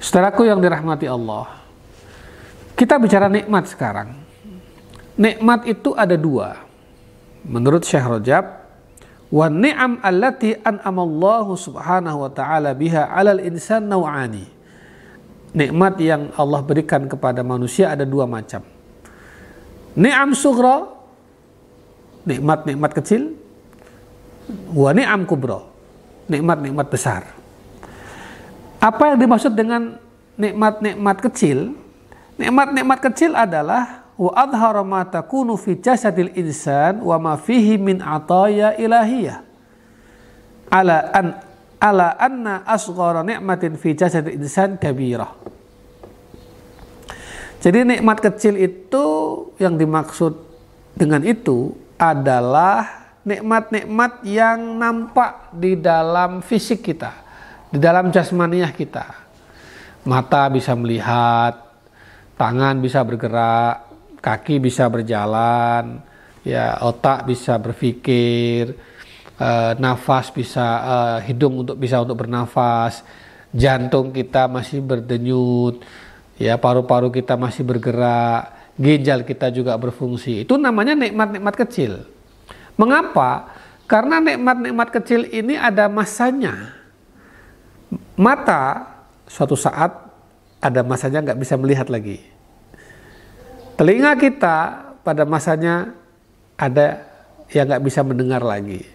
Saudaraku 0.02 0.50
yang 0.50 0.58
dirahmati 0.58 1.06
Allah, 1.06 1.62
kita 2.74 2.98
bicara 2.98 3.30
nikmat 3.30 3.70
sekarang. 3.70 4.10
Nikmat 5.14 5.70
itu 5.70 5.94
ada 5.94 6.18
dua. 6.18 6.63
Menurut 7.44 7.84
Syekh 7.84 8.08
Rajab, 8.08 8.44
wa 9.28 9.46
ni'am 9.52 10.00
allati 10.00 10.56
an'amallahu 10.56 11.52
subhanahu 11.60 12.24
wa 12.24 12.30
ta'ala 12.32 12.72
biha 12.72 13.12
'alal 13.12 13.40
insan 13.44 13.84
naw'ani. 13.84 14.48
Nikmat 15.54 15.94
yang 16.02 16.34
Allah 16.34 16.60
berikan 16.66 17.06
kepada 17.06 17.44
manusia 17.46 17.92
ada 17.92 18.02
dua 18.02 18.26
macam. 18.26 18.64
Ni'am 19.94 20.34
sughra, 20.34 20.90
nikmat-nikmat 22.26 22.90
kecil, 22.96 23.36
wa 24.74 24.90
ni'am 24.90 25.22
kubra, 25.28 25.62
nikmat-nikmat 26.26 26.86
besar. 26.90 27.22
Apa 28.82 29.14
yang 29.14 29.18
dimaksud 29.20 29.56
dengan 29.56 29.96
nikmat-nikmat 30.36 31.16
kecil? 31.30 31.72
Nikmat-nikmat 32.36 32.98
kecil 33.00 33.32
adalah 33.32 34.03
wa 34.14 34.30
adhara 34.34 34.82
ma 34.86 35.02
takunu 35.02 35.58
fi 35.58 35.74
jasadil 35.78 36.30
insan 36.38 37.02
wa 37.02 37.18
ma 37.18 37.34
fihi 37.34 37.78
min 37.78 37.98
ataya 37.98 38.78
ilahiyah 38.78 39.42
ala 40.70 40.96
an 41.10 41.26
ala 41.82 42.14
anna 42.16 42.62
asghara 42.62 43.26
ni'matin 43.26 43.74
fi 43.74 43.92
jasadil 43.92 44.38
insan 44.38 44.78
kabirah 44.78 45.34
jadi 47.64 47.80
nikmat 47.80 48.20
kecil 48.20 48.60
itu 48.60 49.04
yang 49.56 49.80
dimaksud 49.80 50.36
dengan 50.92 51.24
itu 51.24 51.72
adalah 51.96 53.08
nikmat-nikmat 53.24 54.20
yang 54.28 54.76
nampak 54.76 55.48
di 55.56 55.80
dalam 55.80 56.44
fisik 56.44 56.84
kita, 56.84 57.12
di 57.72 57.80
dalam 57.80 58.12
jasmaniah 58.12 58.68
kita. 58.68 59.08
Mata 60.04 60.52
bisa 60.52 60.76
melihat, 60.76 61.56
tangan 62.36 62.84
bisa 62.84 63.00
bergerak, 63.00 63.93
kaki 64.24 64.56
bisa 64.56 64.88
berjalan, 64.88 66.00
ya 66.40 66.80
otak 66.80 67.28
bisa 67.28 67.60
berpikir, 67.60 68.72
uh, 69.36 69.76
nafas 69.76 70.32
bisa 70.32 70.64
uh, 70.64 71.18
hidung 71.20 71.60
untuk 71.60 71.76
bisa 71.76 72.00
untuk 72.00 72.24
bernafas, 72.24 73.04
jantung 73.52 74.16
kita 74.16 74.48
masih 74.48 74.80
berdenyut, 74.80 75.84
ya 76.40 76.56
paru-paru 76.56 77.12
kita 77.12 77.36
masih 77.36 77.68
bergerak, 77.68 78.72
ginjal 78.80 79.28
kita 79.28 79.52
juga 79.52 79.76
berfungsi. 79.76 80.48
Itu 80.48 80.56
namanya 80.56 80.96
nikmat-nikmat 80.96 81.54
kecil. 81.68 82.08
Mengapa? 82.80 83.52
Karena 83.84 84.18
nikmat-nikmat 84.18 84.88
kecil 84.88 85.28
ini 85.28 85.60
ada 85.60 85.92
masanya. 85.92 86.72
Mata 88.16 88.88
suatu 89.28 89.54
saat 89.54 89.92
ada 90.58 90.80
masanya 90.80 91.20
nggak 91.20 91.38
bisa 91.38 91.54
melihat 91.60 91.92
lagi. 91.92 92.33
Telinga 93.74 94.14
kita 94.14 94.56
pada 95.02 95.26
masanya 95.26 95.90
ada 96.54 97.02
yang 97.50 97.66
nggak 97.66 97.84
bisa 97.84 98.06
mendengar 98.06 98.38
lagi. 98.42 98.86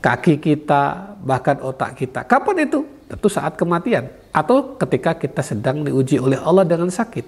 Kaki 0.00 0.40
kita, 0.40 1.14
bahkan 1.22 1.60
otak 1.60 1.94
kita. 1.94 2.26
Kapan 2.26 2.66
itu? 2.66 2.82
Tentu 3.06 3.28
saat 3.30 3.54
kematian. 3.54 4.10
Atau 4.32 4.74
ketika 4.80 5.14
kita 5.14 5.44
sedang 5.44 5.84
diuji 5.86 6.18
oleh 6.18 6.40
Allah 6.40 6.66
dengan 6.66 6.88
sakit. 6.88 7.26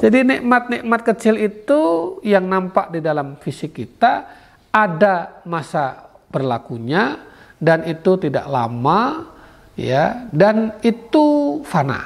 Jadi 0.00 0.24
nikmat-nikmat 0.24 1.00
kecil 1.04 1.36
itu 1.36 1.80
yang 2.24 2.48
nampak 2.48 2.96
di 2.96 3.04
dalam 3.04 3.36
fisik 3.36 3.76
kita 3.76 4.24
ada 4.72 5.44
masa 5.44 6.08
berlakunya 6.32 7.20
dan 7.60 7.84
itu 7.84 8.16
tidak 8.16 8.48
lama 8.48 9.28
ya 9.76 10.24
dan 10.32 10.80
itu 10.80 11.60
fana. 11.68 12.00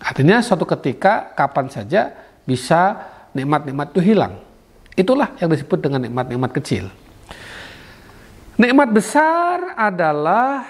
Artinya 0.00 0.40
suatu 0.40 0.64
ketika 0.64 1.36
kapan 1.36 1.68
saja 1.68 2.27
bisa 2.48 3.04
nikmat-nikmat 3.36 3.92
itu 3.92 4.00
hilang. 4.00 4.40
Itulah 4.96 5.36
yang 5.36 5.52
disebut 5.52 5.78
dengan 5.84 6.00
nikmat-nikmat 6.08 6.50
kecil. 6.56 6.88
Nikmat 8.56 8.88
besar 8.90 9.76
adalah 9.76 10.64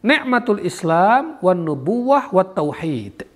nikmatul 0.00 0.64
Islam 0.64 1.38
wan 1.44 1.60
nubuwah 1.60 2.32
wat 2.32 2.56
tauhid. 2.56 3.28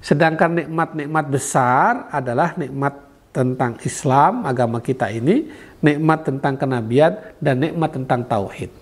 Sedangkan 0.00 0.62
nikmat-nikmat 0.62 1.26
besar 1.28 2.08
adalah 2.08 2.54
nikmat 2.56 2.96
tentang 3.34 3.76
Islam, 3.84 4.48
agama 4.48 4.80
kita 4.80 5.12
ini, 5.12 5.52
nikmat 5.84 6.24
tentang 6.24 6.54
kenabian 6.56 7.12
dan 7.42 7.60
nikmat 7.60 7.90
tentang 7.92 8.24
tauhid. 8.24 8.72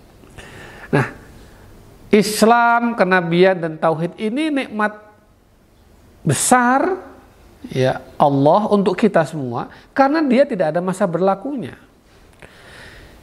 Nah, 0.91 1.07
Islam, 2.11 2.95
kenabian 2.95 3.59
dan 3.59 3.75
tauhid 3.79 4.15
ini 4.19 4.51
nikmat 4.51 4.95
besar 6.23 7.10
ya 7.69 8.01
Allah 8.17 8.71
untuk 8.71 8.97
kita 8.97 9.21
semua 9.27 9.69
karena 9.93 10.23
dia 10.25 10.47
tidak 10.47 10.73
ada 10.73 10.81
masa 10.81 11.05
berlakunya. 11.05 11.77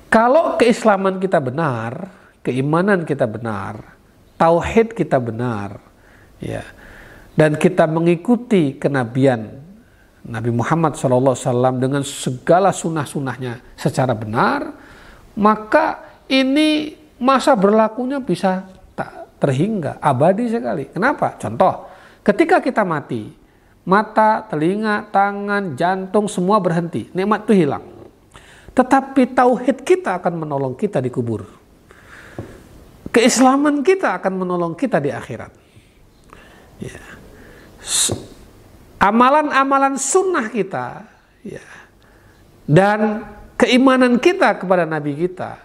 Kalau 0.08 0.56
keislaman 0.56 1.20
kita 1.20 1.36
benar, 1.36 2.08
keimanan 2.40 3.04
kita 3.04 3.28
benar, 3.28 3.96
tauhid 4.40 4.96
kita 4.96 5.20
benar, 5.20 5.76
ya, 6.40 6.64
dan 7.36 7.60
kita 7.60 7.84
mengikuti 7.84 8.80
kenabian 8.80 9.60
Nabi 10.24 10.50
Muhammad 10.50 10.96
SAW 10.96 11.76
dengan 11.76 12.00
segala 12.02 12.74
sunnah-sunnahnya 12.74 13.76
secara 13.76 14.16
benar, 14.16 14.72
maka 15.36 16.02
ini 16.26 16.96
masa 17.22 17.54
berlakunya 17.54 18.18
bisa 18.18 18.66
tak 18.98 19.38
terhingga, 19.38 20.02
abadi 20.02 20.50
sekali. 20.50 20.90
Kenapa? 20.90 21.38
Contoh, 21.38 21.86
ketika 22.26 22.58
kita 22.58 22.82
mati, 22.82 23.37
mata, 23.88 24.44
telinga, 24.44 25.08
tangan, 25.08 25.72
jantung 25.72 26.28
semua 26.28 26.60
berhenti, 26.60 27.08
nikmat 27.16 27.48
itu 27.48 27.64
hilang. 27.64 27.88
Tetapi 28.76 29.32
tauhid 29.32 29.80
kita 29.80 30.20
akan 30.20 30.44
menolong 30.44 30.76
kita 30.76 31.00
di 31.00 31.08
kubur. 31.08 31.48
Keislaman 33.08 33.80
kita 33.80 34.20
akan 34.20 34.44
menolong 34.44 34.76
kita 34.76 35.00
di 35.00 35.08
akhirat. 35.08 35.52
Ya 36.78 37.02
amalan-amalan 38.98 39.94
sunnah 39.96 40.50
kita 40.50 41.06
ya, 41.46 41.62
dan 42.66 43.24
keimanan 43.54 44.18
kita 44.18 44.58
kepada 44.58 44.82
Nabi 44.84 45.14
kita 45.14 45.62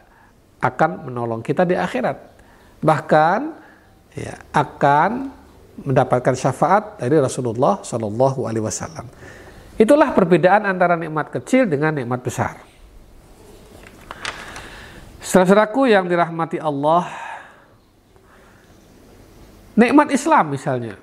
akan 0.62 1.10
menolong 1.10 1.42
kita 1.42 1.66
di 1.66 1.76
akhirat. 1.76 2.18
Bahkan 2.80 3.40
ya, 4.16 4.38
akan 4.54 5.34
mendapatkan 5.82 6.38
syafaat 6.38 7.02
dari 7.02 7.18
Rasulullah 7.18 7.82
Shallallahu 7.82 8.46
Alaihi 8.46 8.62
Wasallam. 8.62 9.10
Itulah 9.74 10.14
perbedaan 10.14 10.70
antara 10.70 10.94
nikmat 10.94 11.34
kecil 11.34 11.66
dengan 11.66 11.98
nikmat 11.98 12.22
besar. 12.22 12.62
Saudaraku 15.24 15.90
yang 15.90 16.06
dirahmati 16.06 16.62
Allah, 16.62 17.10
nikmat 19.74 20.14
Islam 20.14 20.54
misalnya, 20.54 20.94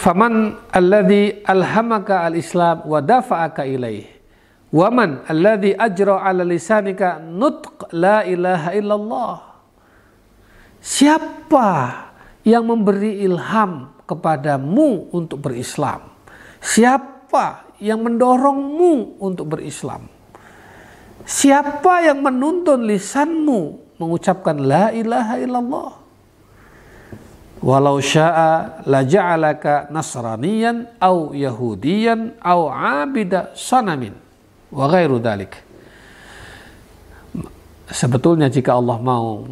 Faman 0.00 0.56
alladhi 0.72 1.44
alhamaka 1.44 2.24
al-islam 2.24 2.88
wa 2.88 3.04
dafa'aka 3.04 3.68
ilaih. 3.68 4.08
Waman 4.72 5.28
alladhi 5.28 5.76
ajra 5.76 6.24
ala 6.24 6.40
lisanika 6.40 7.20
nutq 7.20 7.92
la 7.92 8.24
ilaha 8.24 8.70
illallah. 8.72 9.36
Siapa 10.80 11.68
yang 12.46 12.64
memberi 12.64 13.24
ilham 13.24 13.92
kepadamu 14.08 15.12
untuk 15.12 15.44
berislam? 15.44 16.08
Siapa 16.60 17.76
yang 17.80 18.04
mendorongmu 18.04 19.20
untuk 19.20 19.56
berislam? 19.56 20.08
Siapa 21.24 22.04
yang 22.04 22.24
menuntun 22.24 22.84
lisanmu 22.88 23.60
mengucapkan 24.00 24.56
la 24.56 24.92
ilaha 24.92 25.34
illallah? 25.36 25.90
Walau 27.60 28.00
sya'a 28.00 28.82
la 28.88 29.04
ja'alaka 29.04 29.92
nasraniyan 29.92 30.96
au 30.96 31.36
yahudiyan 31.36 32.40
au 32.40 32.72
abida 32.72 33.52
sanamin 33.52 34.16
wa 34.72 34.88
ghairu 34.88 35.20
dalik. 35.20 35.60
Sebetulnya 37.90 38.48
jika 38.48 38.80
Allah 38.80 38.96
mau 38.96 39.44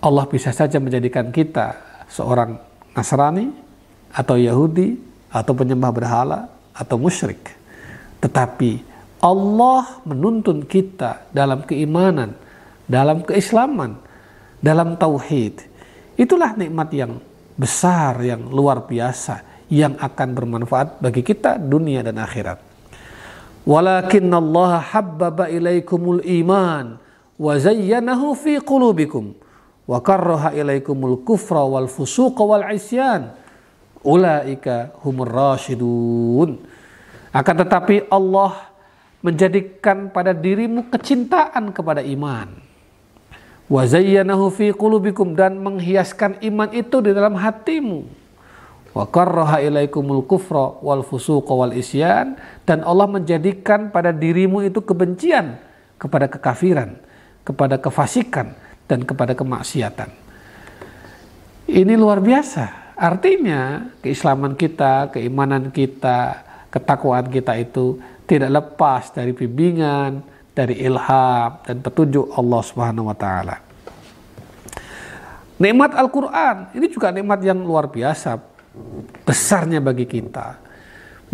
Allah 0.00 0.24
bisa 0.26 0.50
saja 0.50 0.82
menjadikan 0.82 1.30
kita 1.30 1.89
seorang 2.10 2.58
Nasrani 2.92 3.48
atau 4.10 4.34
Yahudi 4.34 4.98
atau 5.30 5.54
penyembah 5.54 5.94
berhala 5.94 6.50
atau 6.74 6.98
musyrik. 6.98 7.54
Tetapi 8.18 8.82
Allah 9.22 10.02
menuntun 10.04 10.66
kita 10.66 11.30
dalam 11.30 11.62
keimanan, 11.64 12.34
dalam 12.84 13.22
keislaman, 13.22 13.96
dalam 14.60 14.98
tauhid 14.98 15.70
Itulah 16.20 16.52
nikmat 16.52 16.92
yang 16.92 17.16
besar, 17.56 18.20
yang 18.20 18.52
luar 18.52 18.84
biasa, 18.84 19.64
yang 19.72 19.96
akan 19.96 20.28
bermanfaat 20.36 21.00
bagi 21.00 21.24
kita 21.24 21.56
dunia 21.56 22.04
dan 22.04 22.20
akhirat. 22.20 22.60
Walakin 23.64 24.28
Allah 24.28 24.84
habbaba 24.84 25.48
ilaikumul 25.48 26.20
iman 26.44 27.00
wa 27.40 27.52
zayyanahu 27.56 28.36
fi 28.36 28.60
qulubikum 28.60 29.32
wa 29.90 29.98
karraha 29.98 30.54
ilaikumul 30.54 31.26
kufra 31.26 31.66
wal 31.66 31.90
fusuqa 31.90 32.46
wal 32.46 32.62
isyan. 32.70 33.34
Ulaika 34.06 34.94
humur 35.02 35.26
rasyidun. 35.26 36.62
Akan 37.34 37.56
tetapi 37.58 38.06
Allah 38.06 38.70
menjadikan 39.20 40.08
pada 40.14 40.30
dirimu 40.30 40.88
kecintaan 40.88 41.74
kepada 41.74 42.00
iman. 42.06 42.54
Wa 43.66 43.82
zayyanahu 43.84 44.48
fi 44.54 44.70
qulubikum 44.70 45.34
dan 45.34 45.58
menghiaskan 45.58 46.38
iman 46.40 46.70
itu 46.70 47.02
di 47.02 47.10
dalam 47.10 47.36
hatimu. 47.36 48.06
Wa 48.94 49.04
karraha 49.10 49.60
ilaikumul 49.60 50.24
kufra 50.24 50.80
wal 50.80 51.04
fusuqa 51.04 51.52
wal 51.52 51.74
isyan. 51.76 52.40
Dan 52.64 52.80
Allah 52.86 53.10
menjadikan 53.10 53.92
pada 53.92 54.14
dirimu 54.14 54.64
itu 54.64 54.80
kebencian 54.80 55.60
kepada 56.00 56.24
kekafiran 56.30 56.96
kepada 57.44 57.80
kefasikan 57.80 58.56
dan 58.90 59.06
kepada 59.06 59.38
kemaksiatan 59.38 60.10
ini 61.70 61.94
luar 61.94 62.18
biasa 62.18 62.98
artinya 62.98 63.94
keislaman 64.02 64.58
kita 64.58 65.14
keimanan 65.14 65.70
kita 65.70 66.50
ketakwaan 66.74 67.30
kita 67.30 67.54
itu 67.58 67.98
tidak 68.30 68.50
lepas 68.62 69.10
dari 69.10 69.34
bimbingan, 69.34 70.22
dari 70.54 70.78
ilham 70.78 71.50
dan 71.66 71.82
petunjuk 71.82 72.30
Allah 72.38 72.62
Subhanahu 72.62 73.10
wa 73.10 73.16
taala. 73.18 73.58
Nikmat 75.60 75.98
Al-Qur'an 75.98 76.70
ini 76.72 76.86
juga 76.88 77.10
nikmat 77.10 77.42
yang 77.42 77.58
luar 77.60 77.90
biasa 77.90 78.38
besarnya 79.26 79.82
bagi 79.82 80.06
kita. 80.06 80.62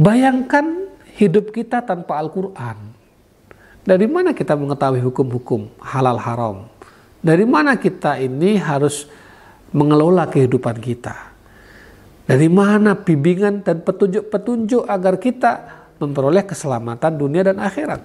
Bayangkan 0.01 0.89
hidup 1.21 1.53
kita 1.53 1.85
tanpa 1.85 2.17
Al-Qur'an. 2.17 2.97
Dari 3.87 4.09
mana 4.11 4.35
kita 4.35 4.59
mengetahui 4.59 4.99
hukum-hukum 4.99 5.71
halal 5.79 6.19
haram? 6.19 6.67
Dari 7.27 7.43
mana 7.43 7.75
kita 7.75 8.23
ini 8.23 8.55
harus 8.55 9.11
mengelola 9.75 10.31
kehidupan 10.31 10.79
kita? 10.79 11.35
Dari 12.23 12.47
mana 12.47 12.95
bimbingan 12.95 13.67
dan 13.67 13.83
petunjuk-petunjuk 13.83 14.87
agar 14.87 15.19
kita 15.19 15.53
memperoleh 15.99 16.47
keselamatan 16.47 17.19
dunia 17.19 17.43
dan 17.51 17.59
akhirat? 17.59 17.99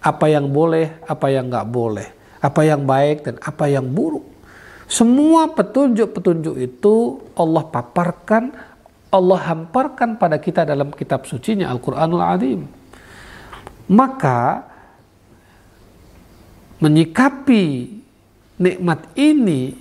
Apa 0.00 0.32
yang 0.32 0.48
boleh, 0.48 0.96
apa 1.04 1.28
yang 1.28 1.52
nggak 1.52 1.68
boleh, 1.68 2.08
apa 2.40 2.60
yang 2.64 2.88
baik 2.88 3.28
dan 3.28 3.36
apa 3.44 3.68
yang 3.68 3.84
buruk. 3.84 4.24
Semua 4.88 5.48
petunjuk-petunjuk 5.52 6.56
itu 6.56 7.20
Allah 7.36 7.68
paparkan, 7.68 8.48
Allah 9.12 9.40
hamparkan 9.44 10.16
pada 10.16 10.40
kita 10.40 10.64
dalam 10.64 10.88
kitab 10.92 11.28
sucinya 11.28 11.68
Al-Quranul 11.68 12.24
Azim. 12.24 12.64
Maka 13.92 14.64
menyikapi 16.80 18.03
nikmat 18.60 19.10
ini 19.18 19.74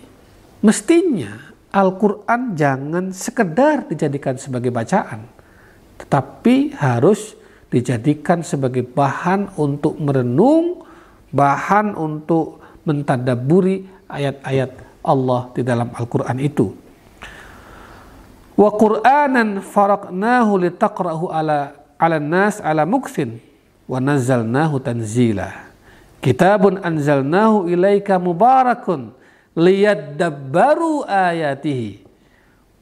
mestinya 0.64 1.54
Al-Quran 1.74 2.54
jangan 2.54 3.06
sekedar 3.14 3.90
dijadikan 3.90 4.38
sebagai 4.38 4.70
bacaan 4.70 5.26
tetapi 6.02 6.78
harus 6.78 7.38
dijadikan 7.74 8.46
sebagai 8.46 8.86
bahan 8.86 9.50
untuk 9.58 9.98
merenung 9.98 10.86
bahan 11.34 11.98
untuk 11.98 12.62
mentadaburi 12.86 13.90
ayat-ayat 14.06 15.02
Allah 15.02 15.50
di 15.52 15.66
dalam 15.66 15.90
Al-Quran 15.92 16.38
itu. 16.38 16.72
Wa 18.54 18.70
Qur'anan 18.78 19.66
faraqnahu 19.66 20.52
litaqra'hu 20.62 21.34
ala 21.34 21.74
ala 21.98 22.18
nas 22.22 22.62
ala 22.62 22.86
muksin 22.86 23.42
wa 23.90 23.98
nazzalnahu 23.98 24.78
tanzila 24.78 25.63
Kitabun 26.24 26.80
anzalnahu 26.80 27.68
ilaika 27.68 28.16
mubarakun 28.16 29.12
liyadabbaru 29.60 31.04
ayatihi 31.04 32.00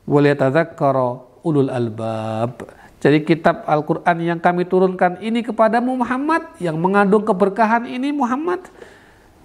waliyatadzakkara 0.05 1.41
ulul 1.41 1.73
albab. 1.73 2.69
Jadi 3.01 3.25
kitab 3.25 3.65
Al-Quran 3.65 4.17
yang 4.21 4.37
kami 4.37 4.69
turunkan 4.69 5.17
ini 5.25 5.41
kepadamu 5.41 5.97
Muhammad 6.05 6.53
yang 6.61 6.77
mengandung 6.77 7.25
keberkahan 7.25 7.89
ini 7.89 8.13
Muhammad 8.13 8.61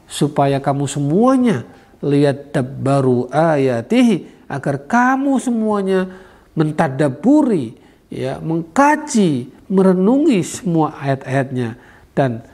supaya 0.04 0.61
kamu 0.61 0.85
semuanya 0.85 1.64
lihat 2.04 2.52
dabbaru 2.52 3.32
ayatihi 3.32 4.44
agar 4.44 4.85
kamu 4.85 5.40
semuanya 5.40 6.04
mentadaburi 6.52 7.80
ya 8.12 8.44
mengkaji 8.44 9.48
merenungi 9.72 10.44
semua 10.44 10.92
ayat-ayatnya 11.00 11.80
dan 12.12 12.44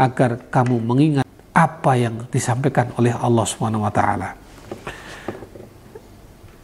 agar 0.00 0.48
kamu 0.48 0.80
mengingat 0.80 1.26
apa 1.52 1.92
yang 2.00 2.24
disampaikan 2.32 2.88
oleh 2.96 3.12
Allah 3.12 3.44
Subhanahu 3.44 3.84
wa 3.84 3.92
taala. 3.92 4.32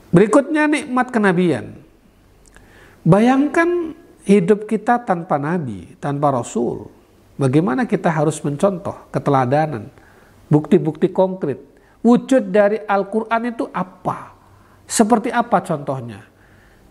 Berikutnya 0.09 0.65
nikmat 0.65 1.13
kenabian. 1.13 1.77
Bayangkan 3.05 3.93
hidup 4.25 4.65
kita 4.65 5.05
tanpa 5.05 5.37
nabi, 5.37 5.93
tanpa 6.01 6.33
rasul. 6.33 6.89
Bagaimana 7.37 7.85
kita 7.85 8.09
harus 8.09 8.41
mencontoh 8.41 9.13
keteladanan, 9.13 9.93
bukti-bukti 10.49 11.13
konkret. 11.13 11.61
Wujud 12.01 12.49
dari 12.49 12.81
Al-Qur'an 12.81 13.45
itu 13.45 13.69
apa? 13.69 14.33
Seperti 14.89 15.29
apa 15.29 15.61
contohnya? 15.61 16.25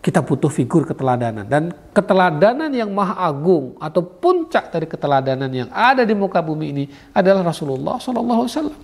Kita 0.06 0.22
butuh 0.22 0.46
figur 0.46 0.86
keteladanan 0.86 1.42
dan 1.50 1.74
keteladanan 1.90 2.70
yang 2.70 2.94
maha 2.94 3.26
agung 3.26 3.74
atau 3.82 4.06
puncak 4.06 4.70
dari 4.70 4.86
keteladanan 4.86 5.50
yang 5.50 5.66
ada 5.74 6.06
di 6.06 6.14
muka 6.14 6.38
bumi 6.38 6.70
ini 6.70 6.84
adalah 7.10 7.50
Rasulullah 7.50 7.98
Shallallahu 7.98 8.40
Alaihi 8.46 8.54
Wasallam. 8.54 8.78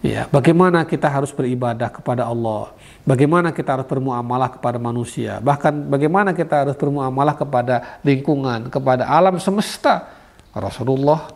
Ya, 0.00 0.24
bagaimana 0.32 0.88
kita 0.88 1.04
harus 1.04 1.36
beribadah 1.36 1.92
kepada 1.92 2.24
Allah, 2.24 2.72
bagaimana 3.04 3.52
kita 3.52 3.76
harus 3.76 3.84
bermuamalah 3.84 4.56
kepada 4.56 4.80
manusia, 4.80 5.36
bahkan 5.44 5.76
bagaimana 5.76 6.32
kita 6.32 6.64
harus 6.64 6.76
bermuamalah 6.80 7.36
kepada 7.36 8.00
lingkungan, 8.00 8.72
kepada 8.72 9.04
alam 9.04 9.36
semesta. 9.36 10.08
Rasulullah 10.56 11.28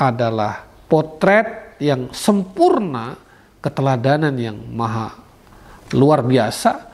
adalah 0.00 0.64
potret 0.88 1.76
yang 1.76 2.08
sempurna 2.16 3.20
keteladanan 3.60 4.32
yang 4.40 4.56
maha 4.72 5.12
luar 5.92 6.24
biasa 6.24 6.91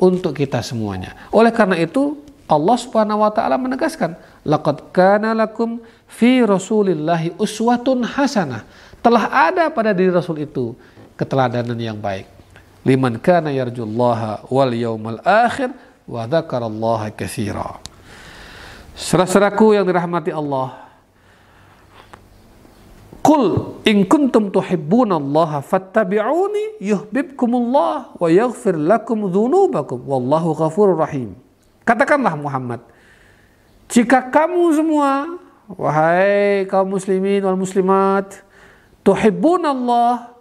untuk 0.00 0.32
kita 0.32 0.64
semuanya. 0.64 1.12
Oleh 1.28 1.52
karena 1.52 1.76
itu 1.76 2.16
Allah 2.48 2.76
Subhanahu 2.80 3.20
wa 3.20 3.28
taala 3.30 3.60
menegaskan, 3.60 4.16
"Laqad 4.48 4.90
kana 4.96 5.36
lakum 5.36 5.78
fi 6.08 6.40
Rasulillahi 6.40 7.36
uswatun 7.36 8.02
hasanah." 8.08 8.64
Telah 9.04 9.28
ada 9.28 9.68
pada 9.68 9.92
diri 9.92 10.08
Rasul 10.08 10.48
itu 10.48 10.72
keteladanan 11.20 11.76
yang 11.76 12.00
baik. 12.00 12.26
Liman 12.80 13.20
kana 13.20 13.52
yarjullaha 13.52 14.48
wal 14.48 14.72
yaumal 14.72 15.20
akhir 15.20 15.70
wa 16.08 16.24
dzakarallaha 16.24 17.12
katsira. 17.12 17.76
Saudaraku 18.96 19.76
yang 19.76 19.84
dirahmati 19.84 20.32
Allah, 20.32 20.89
Qul 23.20 23.76
in 23.84 24.08
kuntum 24.08 24.48
tuhibbunallaha 24.48 25.60
fattabi'uni 25.60 26.80
yuhibbukumullah 26.80 28.16
wa 28.16 28.28
yaghfir 28.32 28.80
lakum 28.80 29.28
dzunubakum 29.28 30.00
wallahu 30.08 30.56
ghafurur 30.56 30.96
rahim. 30.96 31.36
Katakanlah 31.84 32.32
Muhammad, 32.40 32.80
jika 33.92 34.24
kamu 34.24 34.72
semua 34.72 35.36
wahai 35.76 36.64
kaum 36.64 36.96
muslimin 36.96 37.44
wal 37.44 37.60
muslimat 37.60 38.40
tuhibbunallah 39.04 40.32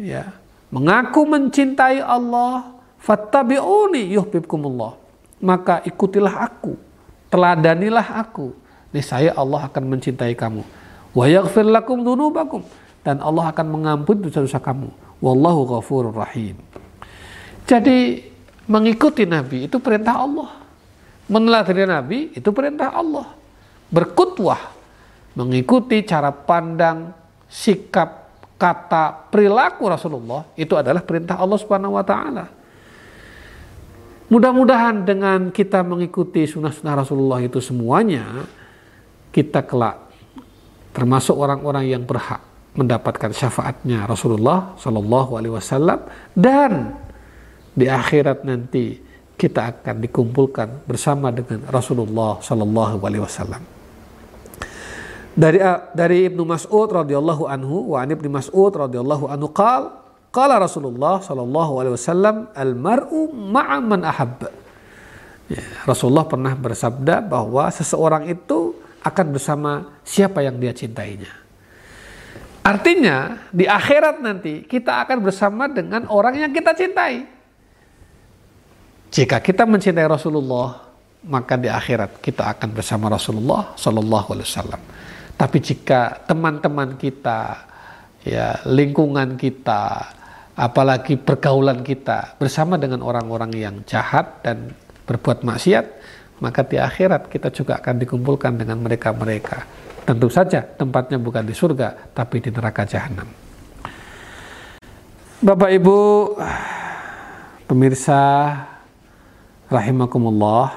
ya, 0.00 0.32
mengaku 0.72 1.28
mencintai 1.28 2.00
Allah, 2.00 2.72
fattabi'uni 3.04 4.16
yuhibbukumullah. 4.16 4.96
Maka 5.44 5.84
ikutilah 5.84 6.40
aku, 6.40 6.72
teladanilah 7.28 8.16
aku. 8.16 8.56
Niscaya 8.96 9.36
Allah 9.36 9.68
akan 9.68 9.84
mencintai 9.92 10.32
kamu 10.32 10.81
wa 11.12 11.24
yaghfir 11.28 11.68
lakum 11.68 12.00
dzunubakum 12.00 12.64
dan 13.04 13.20
Allah 13.20 13.52
akan 13.52 13.66
mengampuni 13.68 14.28
dosa-dosa 14.28 14.62
kamu. 14.62 14.90
Wallahu 15.22 15.78
ghafurur 15.78 16.14
rahim. 16.14 16.58
Jadi 17.66 18.26
mengikuti 18.66 19.22
Nabi 19.22 19.70
itu 19.70 19.78
perintah 19.78 20.18
Allah. 20.18 20.50
Meneladani 21.30 21.84
Nabi 21.86 22.18
itu 22.34 22.50
perintah 22.50 22.90
Allah. 22.90 23.30
Berkutwah 23.92 24.58
mengikuti 25.38 26.02
cara 26.02 26.34
pandang, 26.34 27.14
sikap, 27.46 28.22
kata, 28.58 29.30
perilaku 29.30 29.90
Rasulullah 29.90 30.46
itu 30.58 30.74
adalah 30.78 31.02
perintah 31.02 31.38
Allah 31.38 31.58
Subhanahu 31.58 31.98
wa 31.98 32.04
taala. 32.04 32.46
Mudah-mudahan 34.32 35.04
dengan 35.04 35.52
kita 35.52 35.84
mengikuti 35.84 36.48
sunnah-sunnah 36.48 37.04
Rasulullah 37.04 37.44
itu 37.44 37.60
semuanya, 37.60 38.48
kita 39.28 39.60
kelak 39.60 40.01
termasuk 40.92 41.36
orang-orang 41.36 41.88
yang 41.88 42.04
berhak 42.04 42.40
mendapatkan 42.72 43.32
syafaatnya 43.36 44.08
Rasulullah 44.08 44.76
Shallallahu 44.80 45.36
Alaihi 45.36 45.52
Wasallam 45.52 46.08
dan 46.32 46.96
di 47.72 47.88
akhirat 47.88 48.44
nanti 48.44 49.00
kita 49.36 49.72
akan 49.72 50.00
dikumpulkan 50.04 50.88
bersama 50.88 51.32
dengan 51.32 51.64
Rasulullah 51.68 52.40
Shallallahu 52.40 53.00
Alaihi 53.04 53.24
Wasallam. 53.24 53.62
Dari 55.32 55.56
dari 55.96 56.28
Ibnu 56.28 56.44
Mas'ud 56.44 56.92
radhiyallahu 56.92 57.48
anhu 57.48 57.96
wa 57.96 58.04
an 58.04 58.12
Ibnu 58.12 58.28
Mas'ud 58.28 58.68
radhiyallahu 58.68 59.32
anhu 59.32 59.48
qal 59.48 60.02
qala 60.28 60.60
Rasulullah 60.60 61.20
sallallahu 61.20 61.72
alaihi 61.80 61.94
wasallam 61.96 62.48
al 62.52 62.72
mar'u 62.76 63.32
ma'a 63.32 63.80
man 63.80 64.04
ahabba. 64.04 64.52
Ya, 65.48 65.60
Rasulullah 65.88 66.24
pernah 66.24 66.56
bersabda 66.56 67.20
bahwa 67.24 67.68
seseorang 67.68 68.28
itu 68.28 68.76
akan 69.02 69.26
bersama 69.34 70.00
siapa 70.06 70.42
yang 70.42 70.56
dia 70.62 70.70
cintainya. 70.70 71.30
Artinya 72.62 73.50
di 73.50 73.66
akhirat 73.66 74.22
nanti 74.22 74.62
kita 74.62 75.02
akan 75.02 75.18
bersama 75.18 75.66
dengan 75.66 76.06
orang 76.06 76.46
yang 76.46 76.52
kita 76.54 76.70
cintai. 76.78 77.26
Jika 79.12 79.42
kita 79.42 79.66
mencintai 79.66 80.06
Rasulullah, 80.06 80.78
maka 81.26 81.58
di 81.58 81.66
akhirat 81.66 82.22
kita 82.22 82.54
akan 82.54 82.68
bersama 82.70 83.10
Rasulullah 83.10 83.74
Shallallahu 83.74 84.28
Alaihi 84.32 84.48
Wasallam. 84.48 84.82
Tapi 85.34 85.58
jika 85.58 86.22
teman-teman 86.22 86.94
kita, 86.94 87.66
ya 88.22 88.62
lingkungan 88.70 89.34
kita, 89.34 90.14
apalagi 90.54 91.18
pergaulan 91.18 91.82
kita 91.82 92.38
bersama 92.38 92.78
dengan 92.78 93.02
orang-orang 93.02 93.52
yang 93.58 93.76
jahat 93.82 94.38
dan 94.46 94.70
berbuat 95.02 95.42
maksiat, 95.42 95.86
maka 96.42 96.66
di 96.66 96.74
akhirat 96.74 97.30
kita 97.30 97.54
juga 97.54 97.78
akan 97.78 98.02
dikumpulkan 98.02 98.58
dengan 98.58 98.82
mereka-mereka. 98.82 99.62
Tentu 100.02 100.26
saja 100.26 100.66
tempatnya 100.66 101.22
bukan 101.22 101.46
di 101.46 101.54
surga, 101.54 102.10
tapi 102.10 102.42
di 102.42 102.50
neraka 102.50 102.82
jahanam. 102.82 103.30
Bapak 105.38 105.70
Ibu, 105.70 105.98
pemirsa 107.70 108.18
rahimakumullah, 109.70 110.74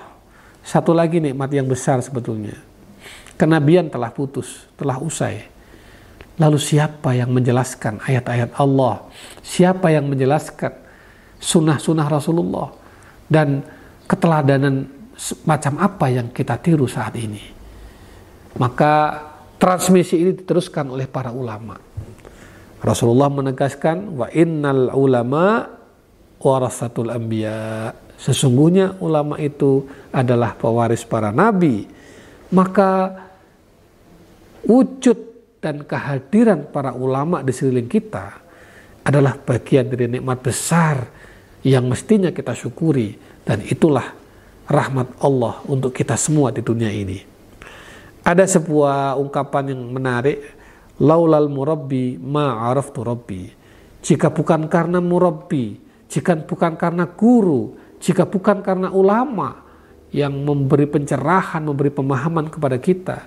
satu 0.62 0.94
lagi 0.94 1.18
nikmat 1.18 1.50
yang 1.50 1.66
besar 1.66 1.98
sebetulnya. 2.06 2.54
Kenabian 3.34 3.90
telah 3.90 4.14
putus, 4.14 4.70
telah 4.78 5.02
usai. 5.02 5.50
Lalu 6.38 6.62
siapa 6.62 7.18
yang 7.18 7.34
menjelaskan 7.34 8.06
ayat-ayat 8.06 8.54
Allah? 8.62 9.10
Siapa 9.42 9.90
yang 9.90 10.06
menjelaskan 10.06 10.78
sunnah-sunnah 11.42 12.06
Rasulullah? 12.06 12.70
Dan 13.26 13.66
keteladanan 14.06 14.95
macam 15.48 15.80
apa 15.80 16.12
yang 16.12 16.32
kita 16.32 16.60
tiru 16.60 16.86
saat 16.86 17.16
ini. 17.16 17.42
Maka 18.56 19.24
transmisi 19.56 20.20
ini 20.20 20.32
diteruskan 20.36 20.92
oleh 20.92 21.08
para 21.08 21.32
ulama. 21.32 21.80
Rasulullah 22.84 23.32
menegaskan 23.32 24.14
wa 24.14 24.28
innal 24.30 24.94
ulama 24.94 25.66
warasatul 26.40 27.10
anbiya. 27.10 27.92
Sesungguhnya 28.16 28.96
ulama 29.02 29.36
itu 29.42 29.88
adalah 30.14 30.56
pewaris 30.56 31.04
para 31.04 31.34
nabi. 31.34 31.88
Maka 32.54 33.12
wujud 34.64 35.18
dan 35.60 35.82
kehadiran 35.82 36.70
para 36.70 36.94
ulama 36.94 37.42
di 37.42 37.50
sekeliling 37.50 37.90
kita 37.90 38.46
adalah 39.02 39.38
bagian 39.38 39.90
dari 39.90 40.06
nikmat 40.06 40.40
besar 40.42 41.10
yang 41.66 41.90
mestinya 41.90 42.30
kita 42.30 42.54
syukuri 42.54 43.18
dan 43.42 43.66
itulah 43.66 44.25
rahmat 44.66 45.14
Allah 45.22 45.62
untuk 45.70 45.94
kita 45.94 46.18
semua 46.18 46.50
di 46.50 46.62
dunia 46.62 46.90
ini. 46.90 47.22
Ada 48.26 48.58
sebuah 48.58 49.18
ungkapan 49.22 49.74
yang 49.78 49.82
menarik, 49.94 50.42
laulal 50.98 51.46
murabbi 51.46 52.18
ma'araftu 52.18 53.06
rabbi. 53.06 53.44
Jika 54.02 54.34
bukan 54.34 54.66
karena 54.66 54.98
murabbi, 54.98 55.78
jika 56.10 56.34
bukan 56.34 56.74
karena 56.74 57.06
guru, 57.06 57.78
jika 58.02 58.26
bukan 58.26 58.66
karena 58.66 58.90
ulama 58.90 59.62
yang 60.10 60.34
memberi 60.34 60.90
pencerahan, 60.90 61.62
memberi 61.62 61.94
pemahaman 61.94 62.50
kepada 62.50 62.78
kita, 62.82 63.18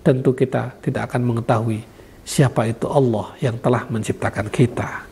tentu 0.00 0.32
kita 0.32 0.78
tidak 0.80 1.12
akan 1.12 1.22
mengetahui 1.24 1.84
siapa 2.26 2.66
itu 2.66 2.90
Allah 2.90 3.36
yang 3.38 3.54
telah 3.62 3.86
menciptakan 3.86 4.50
kita. 4.50 5.06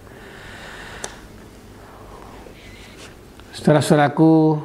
Saudara-saudaraku, 3.55 4.59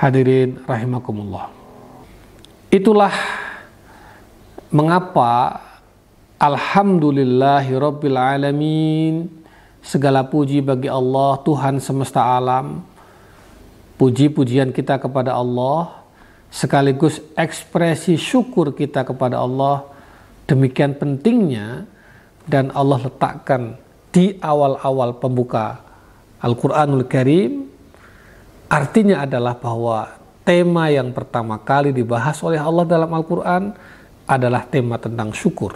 Hadirin 0.00 0.64
rahimakumullah. 0.64 1.52
Itulah 2.72 3.12
mengapa 4.72 5.60
Alhamdulillahi 6.40 7.76
Rabbil 7.76 8.16
Alamin 8.16 9.28
Segala 9.84 10.24
puji 10.24 10.64
bagi 10.64 10.88
Allah 10.88 11.36
Tuhan 11.44 11.82
semesta 11.82 12.22
alam 12.38 12.80
Puji-pujian 14.00 14.72
kita 14.72 14.96
kepada 14.96 15.36
Allah 15.36 16.00
Sekaligus 16.48 17.20
ekspresi 17.36 18.16
syukur 18.16 18.72
kita 18.72 19.04
kepada 19.04 19.42
Allah 19.42 19.84
Demikian 20.48 20.96
pentingnya 20.96 21.84
Dan 22.48 22.72
Allah 22.72 23.04
letakkan 23.04 23.76
di 24.08 24.38
awal-awal 24.40 25.20
pembuka 25.20 25.82
Al-Quranul 26.40 27.04
Karim 27.04 27.69
Artinya 28.70 29.26
adalah 29.26 29.58
bahwa 29.58 30.14
tema 30.46 30.86
yang 30.94 31.10
pertama 31.10 31.58
kali 31.58 31.90
dibahas 31.90 32.38
oleh 32.46 32.62
Allah 32.62 32.86
dalam 32.86 33.10
Al-Quran 33.10 33.74
adalah 34.30 34.62
tema 34.62 34.94
tentang 34.94 35.34
syukur. 35.34 35.74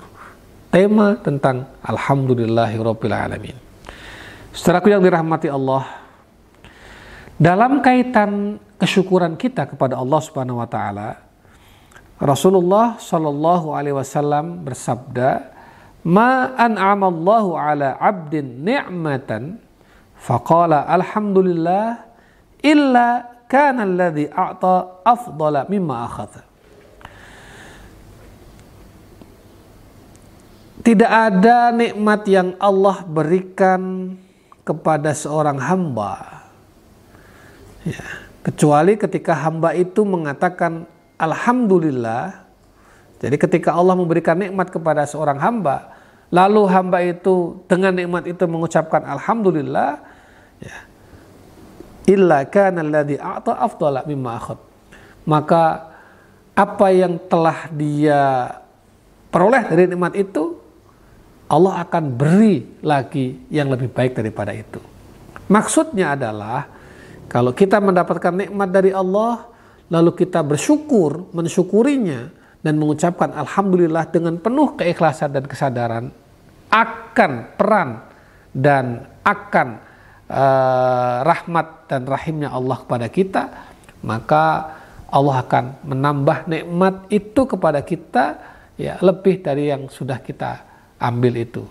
Tema 0.71 1.19
tentang 1.19 1.67
Alhamdulillahirrabbilalamin. 1.83 3.59
Saudaraku 4.55 4.95
yang 4.95 5.03
dirahmati 5.03 5.51
Allah, 5.51 5.91
dalam 7.35 7.83
kaitan 7.83 8.63
kesyukuran 8.79 9.35
kita 9.35 9.67
kepada 9.67 9.99
Allah 9.99 10.21
Subhanahu 10.23 10.63
wa 10.63 10.69
taala, 10.71 11.19
Rasulullah 12.23 12.95
Shallallahu 13.03 13.75
alaihi 13.75 13.99
wasallam 13.99 14.63
bersabda, 14.63 15.51
"Ma 16.07 16.55
an'amallahu 16.55 17.59
ala 17.59 17.99
'abdin 17.99 18.63
ni'matan 18.63 19.59
faqala 20.15 20.87
alhamdulillah 20.87 22.14
illa 22.65 23.29
kana 23.45 23.85
alladhi 23.85 24.33
a'ta 24.33 25.05
afdala 25.05 25.69
mimma 25.69 26.09
akhadha. 26.09 26.43
Tidak 30.85 31.09
ada 31.09 31.73
nikmat 31.73 32.29
yang 32.29 32.57
Allah 32.61 33.05
berikan 33.09 34.13
kepada 34.69 35.17
seorang 35.17 35.57
hamba 35.57 36.45
ya, 37.89 38.05
kecuali 38.45 38.97
ketika 38.97 39.33
hamba 39.33 39.73
itu 39.73 40.05
mengatakan 40.05 40.85
alhamdulillah. 41.17 42.45
Jadi 43.17 43.37
ketika 43.41 43.73
Allah 43.73 43.97
memberikan 43.97 44.37
nikmat 44.37 44.69
kepada 44.69 45.09
seorang 45.09 45.41
hamba, 45.41 45.97
lalu 46.29 46.69
hamba 46.69 47.01
itu 47.01 47.65
dengan 47.65 47.97
nikmat 47.97 48.29
itu 48.29 48.45
mengucapkan 48.45 49.01
alhamdulillah, 49.09 49.97
ya, 50.61 50.77
illa 52.09 52.45
kana 52.49 52.85
alladhi 52.85 53.17
a'ta 53.17 53.59
afdala 53.61 54.05
mimma 54.05 54.31
akhad. 54.37 54.59
Maka 55.25 55.63
apa 56.55 56.87
yang 56.93 57.19
telah 57.27 57.67
dia 57.73 58.23
peroleh 59.33 59.63
dari 59.67 59.91
nikmat 59.91 60.15
itu 60.15 60.55
Allah 61.51 61.85
akan 61.85 62.05
beri 62.15 62.81
lagi 62.81 63.49
yang 63.53 63.69
lebih 63.69 63.91
baik 63.93 64.17
daripada 64.17 64.55
itu. 64.55 64.81
Maksudnya 65.51 66.17
adalah 66.17 66.65
kalau 67.29 67.53
kita 67.53 67.83
mendapatkan 67.83 68.33
nikmat 68.33 68.69
dari 68.73 68.95
Allah 68.95 69.51
lalu 69.93 70.17
kita 70.17 70.41
bersyukur, 70.41 71.29
mensyukurinya 71.37 72.33
dan 72.65 72.81
mengucapkan 72.81 73.29
alhamdulillah 73.37 74.09
dengan 74.09 74.41
penuh 74.41 74.73
keikhlasan 74.81 75.37
dan 75.37 75.45
kesadaran 75.45 76.09
akan 76.73 77.33
peran 77.61 78.01
dan 78.57 79.05
akan 79.21 79.84
uh, 80.29 81.25
rahmat 81.25 81.89
dan 81.91 82.09
rahimnya 82.09 82.53
Allah 82.53 82.77
kepada 82.81 83.07
kita, 83.09 83.43
maka 84.05 84.45
Allah 85.09 85.47
akan 85.47 85.65
menambah 85.87 86.39
nikmat 86.51 86.95
itu 87.13 87.47
kepada 87.47 87.81
kita 87.87 88.25
ya 88.75 88.99
lebih 88.99 89.45
dari 89.45 89.71
yang 89.71 89.87
sudah 89.87 90.19
kita 90.19 90.65
ambil 90.99 91.35
itu. 91.39 91.63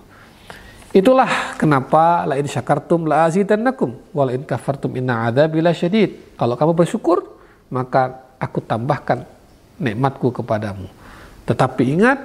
Itulah 0.94 1.58
kenapa 1.58 2.30
la 2.30 2.38
in 2.38 2.46
syakartum 2.46 3.10
la 3.10 3.26
azidannakum 3.26 4.14
wal 4.14 4.30
in 4.30 4.46
kafartum 4.46 4.94
inna 4.94 5.28
adzabi 5.28 5.60
syadid. 5.74 6.38
Kalau 6.38 6.54
kamu 6.54 6.78
bersyukur, 6.78 7.26
maka 7.74 8.30
aku 8.38 8.62
tambahkan 8.62 9.26
nikmatku 9.82 10.30
kepadamu. 10.30 10.86
Tetapi 11.50 11.84
ingat, 11.98 12.20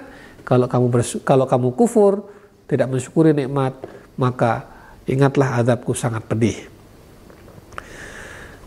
kalau 0.45 0.69
kamu 0.69 0.87
kalau 1.25 1.49
kamu 1.49 1.69
kufur, 1.75 2.29
tidak 2.69 2.93
mensyukuri 2.93 3.33
nikmat, 3.33 3.73
maka 4.21 4.69
ingatlah 5.09 5.65
azabku 5.65 5.97
sangat 5.97 6.23
pedih. 6.29 6.69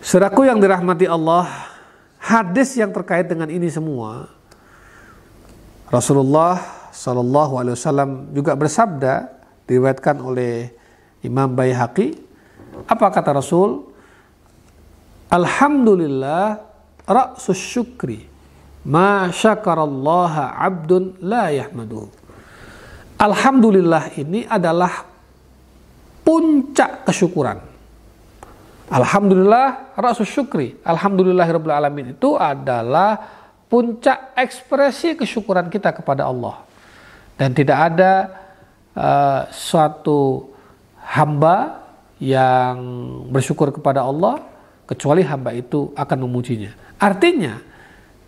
Seraku 0.01 0.49
yang 0.49 0.58
dirahmati 0.58 1.06
Allah, 1.06 1.45
hadis 2.17 2.73
yang 2.73 2.89
terkait 2.89 3.30
dengan 3.30 3.45
ini 3.54 3.69
semua, 3.69 4.34
Rasulullah 5.93 6.58
Shallallahu 6.89 7.54
Alaihi 7.62 7.75
Wasallam 7.77 8.10
juga 8.34 8.58
bersabda, 8.58 9.30
diriwayatkan 9.69 10.17
oleh 10.17 10.73
Imam 11.21 11.54
Baihaqi, 11.54 12.17
apa 12.89 13.06
kata 13.13 13.38
Rasul? 13.38 13.93
Alhamdulillah 15.30 16.60
ra'sus 17.06 17.62
syukri 17.62 18.25
ma 18.84 19.30
syakarallaha 19.30 20.58
abdun 20.58 21.15
la 21.21 21.54
yahmadu. 21.54 22.10
Alhamdulillah 23.21 24.17
ini 24.17 24.49
adalah 24.49 25.11
puncak 26.22 27.06
kesyukuran. 27.06 27.60
Alhamdulillah 28.92 29.96
rasul 29.96 30.28
syukri. 30.28 30.76
Alhamdulillahirabbil 30.84 31.72
alamin 31.72 32.12
itu 32.12 32.36
adalah 32.36 33.16
puncak 33.72 34.36
ekspresi 34.36 35.16
kesyukuran 35.16 35.72
kita 35.72 35.96
kepada 35.96 36.28
Allah. 36.28 36.60
Dan 37.40 37.56
tidak 37.56 37.78
ada 37.80 38.14
uh, 38.92 39.42
suatu 39.50 40.52
hamba 41.00 41.88
yang 42.20 42.78
bersyukur 43.32 43.72
kepada 43.72 44.04
Allah 44.04 44.44
kecuali 44.84 45.24
hamba 45.24 45.56
itu 45.56 45.96
akan 45.96 46.18
memujinya. 46.28 46.76
Artinya 47.00 47.64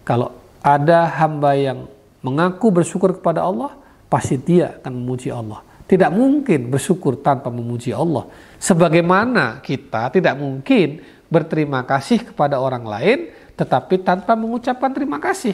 kalau 0.07 0.31
ada 0.63 1.11
hamba 1.19 1.59
yang 1.59 1.91
mengaku 2.23 2.71
bersyukur 2.71 3.19
kepada 3.19 3.43
Allah, 3.43 3.75
pasti 4.07 4.39
dia 4.39 4.79
akan 4.79 4.95
memuji 4.95 5.27
Allah 5.27 5.72
tidak 5.93 6.09
mungkin 6.09 6.73
bersyukur 6.73 7.21
tanpa 7.21 7.53
memuji 7.53 7.93
Allah. 7.93 8.25
Sebagaimana 8.57 9.61
kita 9.61 10.09
tidak 10.09 10.33
mungkin 10.41 11.05
berterima 11.29 11.85
kasih 11.85 12.33
kepada 12.33 12.57
orang 12.57 12.81
lain 12.81 13.19
tetapi 13.53 14.01
tanpa 14.01 14.33
mengucapkan 14.33 14.89
terima 14.89 15.21
kasih. 15.21 15.53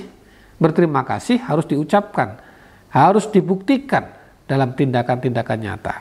Berterima 0.55 1.03
kasih 1.03 1.43
harus 1.43 1.67
diucapkan, 1.67 2.39
harus 2.87 3.27
dibuktikan 3.27 4.15
dalam 4.47 4.71
tindakan-tindakan 4.71 5.59
nyata. 5.59 5.95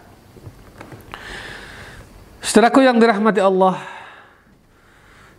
Setelahku 2.38 2.78
yang 2.78 3.02
dirahmati 3.02 3.42
Allah, 3.42 3.74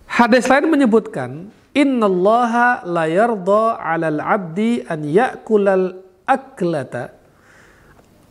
hadis 0.08 0.44
lain 0.52 0.68
menyebutkan, 0.68 1.56
Innallaha 1.72 2.84
la 2.84 3.08
yarda 3.08 3.80
'alal 3.80 4.20
'abdi 4.20 4.84
an 4.84 5.08
ya'kulal 5.08 6.04
aklata. 6.28 7.18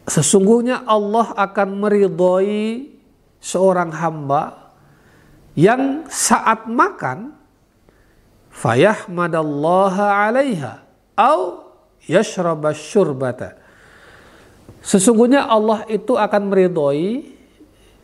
Sesungguhnya 0.08 0.88
Allah 0.88 1.36
akan 1.36 1.68
meridhoi 1.84 2.96
seorang 3.44 3.92
hamba 3.92 4.72
yang 5.52 6.08
saat 6.08 6.64
makan 6.64 7.36
fayahmadallaha 8.48 10.06
'alaiha 10.26 10.72
au 11.12 11.68
yashraba 12.08 12.72
syurbata. 12.72 13.60
Sesungguhnya 14.80 15.44
Allah 15.44 15.84
itu 15.92 16.16
akan 16.16 16.42
meridhoi 16.48 17.36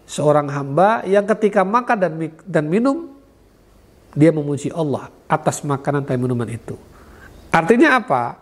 seorang 0.04 0.52
hamba 0.52 1.00
yang 1.08 1.24
ketika 1.24 1.64
makan 1.64 1.96
dan 1.96 2.12
dan 2.44 2.64
minum 2.68 3.16
dia 4.12 4.28
memuji 4.30 4.68
Allah 4.70 5.08
atas 5.26 5.64
makanan 5.64 6.04
dan 6.04 6.20
minuman 6.20 6.46
itu. 6.52 6.76
Artinya 7.48 7.96
apa? 7.96 8.36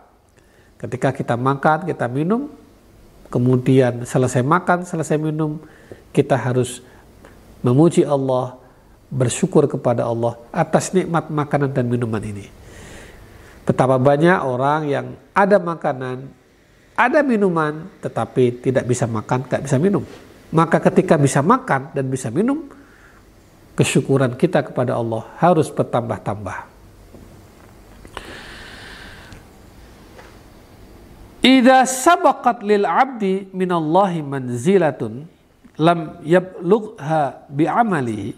Ketika 0.77 1.15
kita 1.15 1.39
makan, 1.39 1.87
kita 1.87 2.11
minum, 2.11 2.51
kemudian 3.33 4.05
selesai 4.05 4.45
makan, 4.45 4.85
selesai 4.85 5.17
minum, 5.17 5.57
kita 6.13 6.37
harus 6.37 6.85
memuji 7.65 8.05
Allah, 8.05 8.61
bersyukur 9.09 9.65
kepada 9.65 10.05
Allah 10.05 10.37
atas 10.53 10.93
nikmat 10.93 11.33
makanan 11.33 11.73
dan 11.73 11.89
minuman 11.89 12.21
ini. 12.21 12.45
Betapa 13.65 13.97
banyak 13.97 14.37
orang 14.45 14.81
yang 14.85 15.05
ada 15.33 15.57
makanan, 15.57 16.29
ada 16.93 17.25
minuman, 17.25 17.89
tetapi 18.05 18.61
tidak 18.61 18.85
bisa 18.85 19.09
makan, 19.09 19.49
tidak 19.49 19.65
bisa 19.65 19.77
minum. 19.81 20.05
Maka 20.53 20.77
ketika 20.77 21.17
bisa 21.17 21.41
makan 21.41 21.89
dan 21.97 22.05
bisa 22.13 22.29
minum, 22.29 22.69
kesyukuran 23.73 24.37
kita 24.37 24.61
kepada 24.61 24.93
Allah 24.93 25.25
harus 25.41 25.73
bertambah-tambah. 25.73 26.72
Idza 31.43 31.83
sabaqat 31.83 32.63
lil 32.63 32.87
'abdi 32.87 33.51
minallahi 33.51 34.23
manzilatun 34.23 35.27
lam 35.75 36.23
yablugha 36.23 37.43
bi'amalihi 37.51 38.31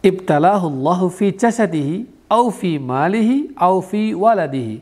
ibtalahu 0.00 0.72
Allahu 0.72 1.12
fi 1.12 1.36
jasadihi 1.36 2.08
au 2.32 2.48
fi 2.48 2.80
malihi 2.80 3.52
au 3.60 3.84
fi 3.84 4.16
waladihi 4.16 4.80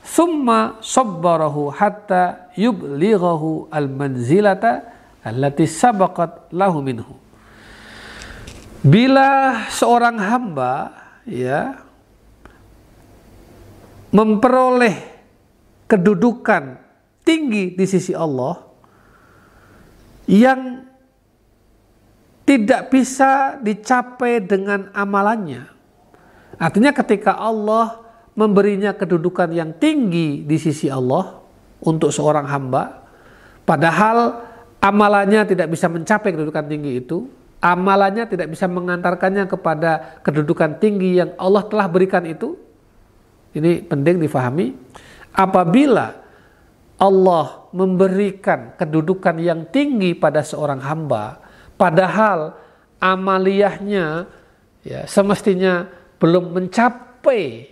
thumma 0.00 0.80
sabbarahu 0.80 1.68
hatta 1.76 2.48
yublighahu 2.56 3.68
al 3.68 3.84
manzilata 3.92 4.88
allati 5.20 5.68
sabaqat 5.68 6.48
lahu 6.56 6.80
minhu. 6.80 7.12
Bila 8.80 9.60
seorang 9.68 10.16
hamba 10.16 10.96
ya 11.28 11.84
memperoleh 14.08 15.17
kedudukan 15.88 16.76
tinggi 17.24 17.72
di 17.74 17.86
sisi 17.88 18.12
Allah 18.12 18.60
yang 20.28 20.84
tidak 22.44 22.92
bisa 22.92 23.56
dicapai 23.60 24.40
dengan 24.44 24.92
amalannya. 24.92 25.68
Artinya 26.56 26.92
ketika 26.96 27.36
Allah 27.36 28.04
memberinya 28.32 28.96
kedudukan 28.96 29.52
yang 29.52 29.76
tinggi 29.76 30.44
di 30.44 30.56
sisi 30.56 30.88
Allah 30.88 31.40
untuk 31.84 32.08
seorang 32.08 32.48
hamba, 32.48 33.04
padahal 33.68 34.44
amalannya 34.80 35.44
tidak 35.44 35.68
bisa 35.72 35.92
mencapai 35.92 36.32
kedudukan 36.32 36.64
tinggi 36.68 37.04
itu, 37.04 37.28
amalannya 37.60 38.24
tidak 38.28 38.48
bisa 38.52 38.64
mengantarkannya 38.64 39.44
kepada 39.44 40.20
kedudukan 40.24 40.80
tinggi 40.80 41.20
yang 41.20 41.36
Allah 41.36 41.68
telah 41.68 41.84
berikan 41.84 42.24
itu. 42.24 42.56
Ini 43.52 43.84
penting 43.84 44.20
difahami 44.20 44.76
apabila 45.38 46.18
Allah 46.98 47.70
memberikan 47.70 48.74
kedudukan 48.74 49.38
yang 49.38 49.70
tinggi 49.70 50.18
pada 50.18 50.42
seorang 50.42 50.82
hamba, 50.82 51.38
padahal 51.78 52.58
amaliyahnya 52.98 54.26
ya 54.82 55.06
semestinya 55.06 55.86
belum 56.18 56.58
mencapai 56.58 57.70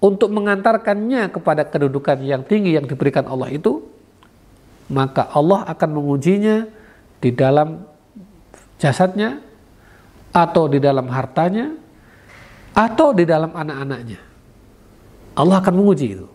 untuk 0.00 0.32
mengantarkannya 0.32 1.28
kepada 1.28 1.68
kedudukan 1.68 2.24
yang 2.24 2.42
tinggi 2.48 2.80
yang 2.80 2.88
diberikan 2.88 3.28
Allah 3.28 3.52
itu, 3.52 3.84
maka 4.88 5.28
Allah 5.36 5.68
akan 5.68 5.90
mengujinya 5.92 6.64
di 7.20 7.30
dalam 7.30 7.84
jasadnya 8.80 9.38
atau 10.32 10.64
di 10.66 10.80
dalam 10.80 11.06
hartanya 11.12 11.76
atau 12.72 13.12
di 13.12 13.28
dalam 13.28 13.52
anak-anaknya. 13.52 14.31
Allah 15.32 15.60
akan 15.60 15.74
menguji 15.80 16.18
itu. 16.18 16.28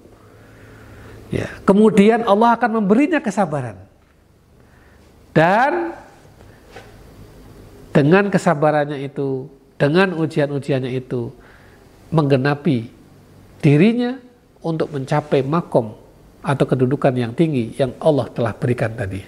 Ya, 1.27 1.47
kemudian 1.67 2.23
Allah 2.23 2.55
akan 2.55 2.81
memberinya 2.81 3.19
kesabaran. 3.19 3.75
Dan 5.35 5.93
dengan 7.91 8.31
kesabarannya 8.31 9.03
itu, 9.05 9.51
dengan 9.75 10.15
ujian-ujiannya 10.17 10.91
itu 10.97 11.29
menggenapi 12.09 12.89
dirinya 13.59 14.17
untuk 14.63 14.89
mencapai 14.95 15.43
makom 15.43 15.93
atau 16.41 16.65
kedudukan 16.65 17.11
yang 17.11 17.35
tinggi 17.35 17.75
yang 17.75 17.91
Allah 17.99 18.31
telah 18.31 18.55
berikan 18.55 18.95
tadi. 18.95 19.19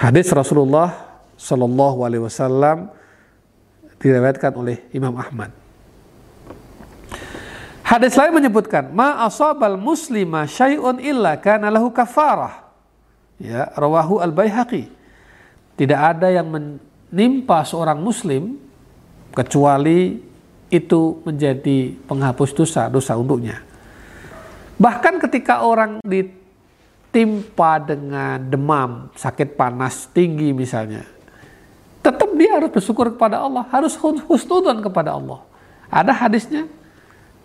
Hadis 0.00 0.32
Rasulullah 0.32 1.20
Shallallahu 1.36 1.98
Alaihi 2.08 2.24
Wasallam 2.24 2.88
diriwayatkan 4.00 4.56
oleh 4.56 4.80
Imam 4.96 5.12
Ahmad. 5.12 5.59
Hadis 7.90 8.14
lain 8.14 8.30
menyebutkan, 8.38 8.94
ma 8.94 9.26
asabal 9.26 9.74
muslima 9.74 10.46
syai'un 10.46 11.02
illa 11.02 11.34
kana 11.42 11.74
lahu 11.74 11.90
kafarah. 11.90 12.70
Ya, 13.42 13.66
rawahu 13.74 14.22
al-Baihaqi. 14.22 14.86
Tidak 15.74 15.98
ada 15.98 16.30
yang 16.30 16.46
menimpa 16.46 17.66
seorang 17.66 17.98
muslim 17.98 18.62
kecuali 19.34 20.22
itu 20.70 21.18
menjadi 21.26 21.98
penghapus 22.06 22.54
dosa, 22.54 22.86
dosa 22.86 23.18
untuknya. 23.18 23.58
Bahkan 24.78 25.18
ketika 25.26 25.66
orang 25.66 25.98
ditimpa 26.06 27.82
dengan 27.82 28.38
demam, 28.38 29.10
sakit 29.18 29.58
panas 29.58 30.06
tinggi 30.14 30.54
misalnya, 30.54 31.02
tetap 32.06 32.30
dia 32.38 32.54
harus 32.54 32.70
bersyukur 32.70 33.18
kepada 33.18 33.42
Allah, 33.42 33.66
harus 33.74 33.98
husnudon 34.30 34.78
kepada 34.78 35.18
Allah. 35.18 35.42
Ada 35.90 36.14
hadisnya, 36.14 36.70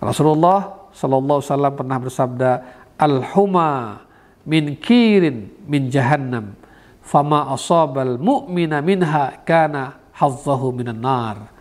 Rasulullah 0.05 0.85
Sallallahu 0.95 1.39
Alaihi 1.41 1.51
Wasallam 1.51 1.73
pernah 1.75 1.97
bersabda, 1.99 2.51
Al-huma 2.95 3.99
min 4.47 4.79
kirin 4.79 5.51
min 5.67 5.91
jahannam, 5.91 6.55
fama 7.03 7.51
asabal 7.51 8.15
mu'mina 8.15 8.79
minha 8.79 9.43
kana 9.43 9.99
hazzahu 10.15 10.71
minan 10.71 11.03
nar. 11.03 11.51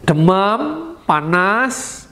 Demam, 0.00 0.96
panas, 1.04 2.08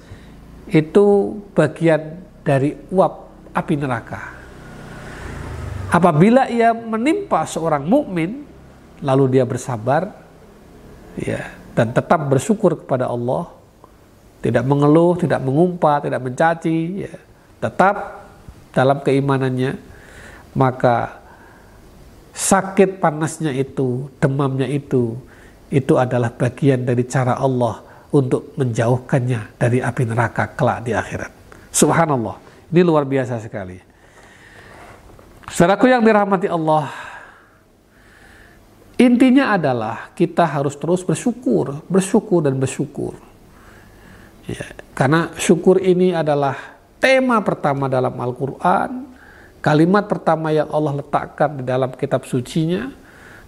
itu 0.68 1.40
bagian 1.56 2.20
dari 2.44 2.76
uap 2.92 3.12
api 3.56 3.74
neraka. 3.80 4.20
Apabila 5.88 6.52
ia 6.52 6.76
menimpa 6.76 7.48
seorang 7.48 7.88
mukmin, 7.88 8.44
lalu 9.00 9.40
dia 9.40 9.48
bersabar, 9.48 10.12
ya, 11.16 11.48
dan 11.72 11.96
tetap 11.96 12.28
bersyukur 12.28 12.84
kepada 12.84 13.08
Allah, 13.08 13.57
tidak 14.38 14.64
mengeluh, 14.64 15.18
tidak 15.18 15.42
mengumpat, 15.42 16.06
tidak 16.06 16.22
mencaci, 16.22 17.06
ya, 17.06 17.14
tetap 17.58 18.26
dalam 18.70 19.02
keimanannya, 19.02 19.74
maka 20.54 21.18
sakit 22.38 23.02
panasnya 23.02 23.50
itu, 23.50 24.06
demamnya 24.22 24.70
itu, 24.70 25.18
itu 25.74 25.98
adalah 25.98 26.30
bagian 26.30 26.86
dari 26.86 27.02
cara 27.02 27.34
Allah 27.34 27.82
untuk 28.14 28.54
menjauhkannya 28.54 29.58
dari 29.58 29.82
api 29.82 30.02
neraka 30.06 30.54
kelak 30.54 30.86
di 30.86 30.94
akhirat. 30.94 31.32
Subhanallah, 31.74 32.38
ini 32.70 32.80
luar 32.86 33.04
biasa 33.04 33.42
sekali. 33.42 33.76
Saudaraku 35.50 35.90
yang 35.90 36.04
dirahmati 36.04 36.46
Allah, 36.46 36.92
intinya 39.00 39.56
adalah 39.56 40.12
kita 40.14 40.44
harus 40.46 40.78
terus 40.78 41.02
bersyukur, 41.02 41.82
bersyukur 41.90 42.44
dan 42.46 42.54
bersyukur. 42.56 43.27
Ya, 44.48 44.64
karena 44.96 45.28
syukur 45.36 45.76
ini 45.76 46.16
adalah 46.16 46.56
tema 46.96 47.44
pertama 47.44 47.84
dalam 47.84 48.16
Al-Quran, 48.16 49.04
kalimat 49.60 50.08
pertama 50.08 50.48
yang 50.48 50.72
Allah 50.72 51.04
letakkan 51.04 51.60
di 51.60 51.64
dalam 51.68 51.92
kitab 51.92 52.24
sucinya, 52.24 52.88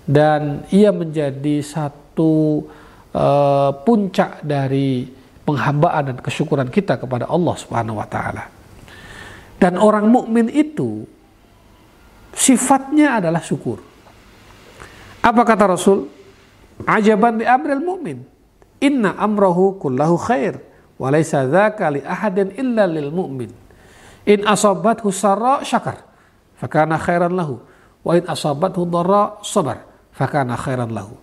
dan 0.04 0.68
ia 0.68 0.92
menjadi 0.92 1.64
satu 1.64 2.68
uh, 3.16 3.72
puncak 3.80 4.44
dari 4.44 5.08
penghambaan 5.48 6.12
dan 6.12 6.18
kesyukuran 6.20 6.68
kita 6.68 7.00
kepada 7.00 7.24
Allah 7.26 7.54
Subhanahu 7.56 7.96
wa 7.96 8.04
taala. 8.04 8.44
Dan 9.56 9.80
orang 9.80 10.04
mukmin 10.04 10.52
itu 10.52 11.08
sifatnya 12.36 13.24
adalah 13.24 13.40
syukur. 13.40 13.80
Apa 15.20 15.42
kata 15.48 15.64
Rasul? 15.76 16.08
Ajaban 16.84 17.40
di 17.40 17.44
amril 17.44 17.84
mu'min. 17.84 18.24
Inna 18.80 19.16
amrahu 19.20 19.76
kullahu 19.76 20.16
khair. 20.16 20.69
Wa 21.00 21.08
laysa 21.08 21.48
dhaka 21.48 21.88
li 21.88 22.04
ahadin 22.04 22.52
illa 22.60 22.84
lil 22.84 23.08
mu'min. 23.08 23.48
In 24.28 24.44
asabathu 24.44 25.08
sarra 25.08 25.64
syakar. 25.64 26.04
Fakana 26.60 27.00
khairan 27.00 27.32
lahu. 27.32 27.56
Wa 28.04 28.20
in 28.20 28.28
asabathu 28.28 28.84
dharra 28.84 29.40
sabar. 29.40 29.80
Fakana 30.12 30.60
khairan 30.60 30.92
lahu. 30.92 31.16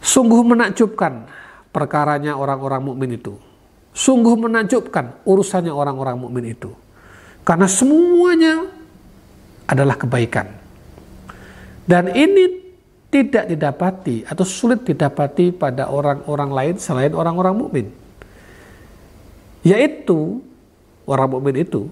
Sungguh 0.00 0.40
menakjubkan 0.40 1.28
perkaranya 1.68 2.32
orang-orang 2.32 2.80
mukmin 2.80 3.20
itu. 3.20 3.36
Sungguh 3.92 4.40
menakjubkan 4.40 5.20
urusannya 5.28 5.68
orang-orang 5.68 6.16
mukmin 6.16 6.56
itu. 6.56 6.72
Karena 7.44 7.68
semuanya 7.68 8.72
adalah 9.68 10.00
kebaikan. 10.00 10.48
Dan 11.84 12.08
ini 12.16 12.64
tidak 13.12 13.52
didapati 13.52 14.24
atau 14.24 14.48
sulit 14.48 14.88
didapati 14.88 15.52
pada 15.52 15.92
orang-orang 15.92 16.50
lain 16.56 16.74
selain 16.80 17.12
orang-orang 17.12 17.52
mukmin. 17.52 17.86
Yaitu 19.62 20.42
orang 21.06 21.38
mukmin 21.38 21.62
itu 21.62 21.86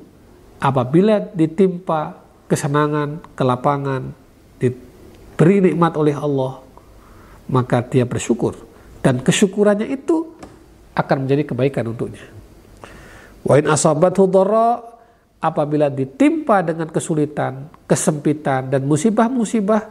apabila 0.58 1.22
ditimpa 1.32 2.18
kesenangan, 2.50 3.22
kelapangan, 3.38 4.10
diberi 4.58 5.70
nikmat 5.70 5.94
oleh 5.94 6.14
Allah, 6.18 6.60
maka 7.46 7.82
dia 7.86 8.02
bersyukur 8.02 8.58
dan 9.00 9.22
kesyukurannya 9.24 9.88
itu 9.88 10.28
akan 10.92 11.24
menjadi 11.24 11.42
kebaikan 11.54 11.88
untuknya. 11.88 12.26
Wa 13.40 13.56
in 13.56 13.70
asabathu 13.70 14.28
apabila 15.40 15.88
ditimpa 15.88 16.60
dengan 16.60 16.92
kesulitan, 16.92 17.72
kesempitan 17.88 18.68
dan 18.68 18.84
musibah-musibah 18.84 19.88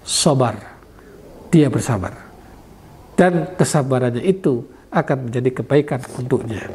sabar. 0.00 0.56
Dia 1.52 1.68
bersabar. 1.68 2.16
Dan 3.18 3.52
kesabarannya 3.58 4.24
itu 4.24 4.64
akan 4.90 5.30
menjadi 5.30 5.50
kebaikan 5.62 6.02
untuknya. 6.18 6.66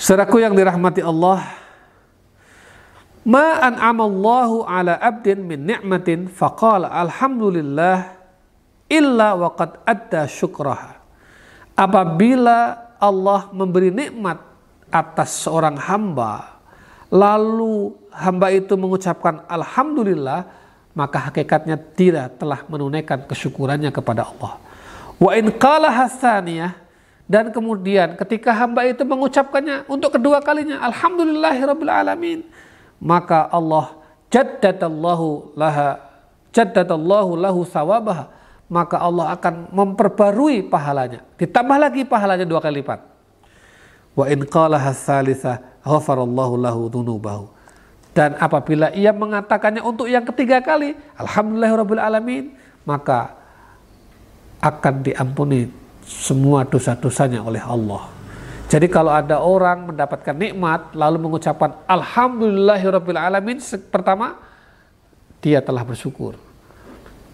Seraku 0.00 0.40
yang 0.40 0.56
dirahmati 0.56 1.04
Allah, 1.04 1.44
ma 3.26 3.60
an'amallahu 3.60 4.64
ala 4.64 4.96
abdin 4.96 5.44
min 5.44 5.68
ni'matin 5.68 6.30
faqala 6.30 6.88
alhamdulillah 6.88 8.16
illa 8.88 9.28
waqad 9.36 9.84
adda 9.84 10.24
syukraha. 10.24 10.96
Apabila 11.76 12.90
Allah 12.96 13.52
memberi 13.52 13.92
nikmat 13.92 14.40
atas 14.88 15.44
seorang 15.44 15.76
hamba, 15.76 16.60
lalu 17.12 17.92
hamba 18.14 18.48
itu 18.54 18.72
mengucapkan 18.80 19.44
alhamdulillah, 19.52 20.48
maka 20.96 21.28
hakikatnya 21.28 21.76
dia 21.98 22.32
telah 22.40 22.64
menunaikan 22.72 23.26
kesyukurannya 23.28 23.92
kepada 23.92 24.26
Allah. 24.26 24.69
Wa 25.20 25.36
in 25.36 25.52
qala 25.52 25.92
hasaniyah 25.92 26.72
dan 27.28 27.52
kemudian 27.52 28.16
ketika 28.16 28.56
hamba 28.56 28.88
itu 28.88 29.04
mengucapkannya 29.04 29.86
untuk 29.86 30.16
kedua 30.16 30.40
kalinya 30.40 30.82
alhamdulillahirabbil 30.82 31.92
alamin 31.92 32.42
maka 32.98 33.46
Allah 33.52 34.00
jaddadallahu 34.32 35.54
laha 35.54 36.00
jaddadallahu 36.50 37.38
lahu 37.38 37.62
sawabaha 37.68 38.40
maka 38.70 39.02
Allah 39.02 39.34
akan 39.34 39.74
memperbarui 39.74 40.70
pahalanya. 40.70 41.26
Ditambah 41.34 41.74
lagi 41.74 42.06
pahalanya 42.06 42.46
dua 42.46 42.62
kali 42.62 42.78
lipat. 42.80 43.02
Wa 44.14 44.30
in 44.30 44.46
qala 44.46 44.78
hasalisa 44.78 45.58
ghafarallahu 45.82 46.54
lahu 46.54 46.86
dunubahu. 46.86 47.50
Dan 48.14 48.38
apabila 48.38 48.94
ia 48.94 49.10
mengatakannya 49.10 49.82
untuk 49.82 50.06
yang 50.06 50.22
ketiga 50.22 50.62
kali, 50.62 50.94
Alhamdulillahirrahmanirrahim, 51.18 52.54
maka 52.86 53.38
akan 54.60 54.94
diampuni 55.04 55.68
semua 56.04 56.68
dosa-dosanya 56.68 57.40
oleh 57.40 57.60
Allah. 57.64 58.08
Jadi 58.70 58.86
kalau 58.86 59.10
ada 59.10 59.42
orang 59.42 59.90
mendapatkan 59.90 60.36
nikmat 60.36 60.94
lalu 60.94 61.18
mengucapkan 61.26 61.74
Alhamdulillahirrahmanirrahim 61.90 63.58
pertama, 63.90 64.38
dia 65.42 65.58
telah 65.58 65.82
bersyukur. 65.82 66.38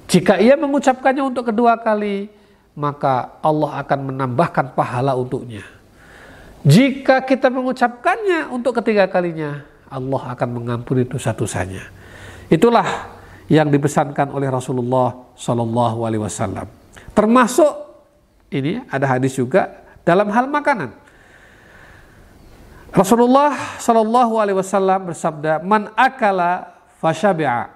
Jika 0.06 0.38
ia 0.40 0.56
mengucapkannya 0.56 1.20
untuk 1.20 1.50
kedua 1.50 1.76
kali, 1.76 2.30
maka 2.78 3.36
Allah 3.42 3.84
akan 3.84 4.14
menambahkan 4.14 4.72
pahala 4.72 5.18
untuknya. 5.18 5.66
Jika 6.62 7.20
kita 7.26 7.52
mengucapkannya 7.52 8.48
untuk 8.48 8.78
ketiga 8.80 9.10
kalinya, 9.10 9.66
Allah 9.90 10.22
akan 10.32 10.48
mengampuni 10.62 11.04
dosa-dosanya. 11.04 11.84
Itulah 12.48 13.12
yang 13.50 13.70
dipesankan 13.70 14.30
oleh 14.34 14.50
Rasulullah 14.50 15.14
Shallallahu 15.34 16.06
Alaihi 16.06 16.22
Wasallam. 16.22 16.85
Termasuk 17.16 17.72
ini 18.52 18.84
ada 18.92 19.16
hadis 19.16 19.32
juga 19.32 19.80
dalam 20.04 20.28
hal 20.28 20.44
makanan. 20.52 20.92
Rasulullah 22.92 23.80
Shallallahu 23.80 24.36
Alaihi 24.36 24.56
Wasallam 24.60 25.12
bersabda, 25.12 25.64
"Man 25.64 25.88
akala 25.96 26.76
fashabi'a 27.00 27.72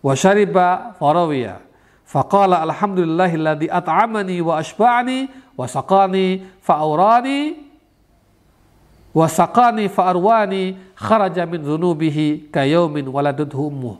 wa 0.00 0.12
syariba 0.16 0.96
farawiya." 0.96 1.60
Faqala 2.08 2.60
alhamdulillahilladzi 2.64 3.72
at'amani 3.72 4.40
wa 4.44 4.60
ashba'ani 4.60 5.32
wa 5.56 5.64
saqani 5.64 6.44
fa'aurani 6.60 7.72
wasakani 9.12 9.92
fa'arwani 9.92 10.96
kharaja 10.96 11.44
min 11.44 11.60
dhunubihi 11.60 12.48
kayaumin 12.48 13.04
waladudhu 13.08 13.68
ummuh. 13.68 13.96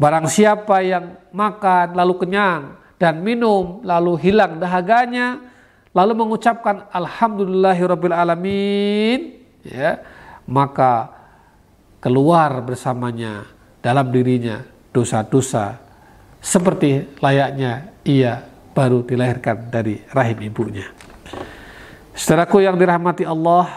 Barang 0.00 0.24
siapa 0.32 0.80
yang 0.80 1.16
makan 1.28 1.92
lalu 1.92 2.16
kenyang 2.24 2.79
dan 3.00 3.24
minum 3.24 3.80
lalu 3.80 4.20
hilang 4.20 4.60
dahaganya 4.60 5.40
lalu 5.96 6.12
mengucapkan 6.20 6.84
alhamdulillahirabbil 6.92 8.12
alamin 8.12 9.40
ya 9.64 10.04
maka 10.44 11.08
keluar 12.04 12.60
bersamanya 12.60 13.48
dalam 13.80 14.12
dirinya 14.12 14.60
dosa-dosa 14.92 15.80
seperti 16.44 17.16
layaknya 17.24 17.92
ia 18.04 18.44
baru 18.72 19.04
dilahirkan 19.04 19.68
dari 19.68 20.00
rahim 20.12 20.40
ibunya. 20.40 20.88
Saudaraku 22.16 22.64
yang 22.64 22.76
dirahmati 22.76 23.24
Allah, 23.28 23.68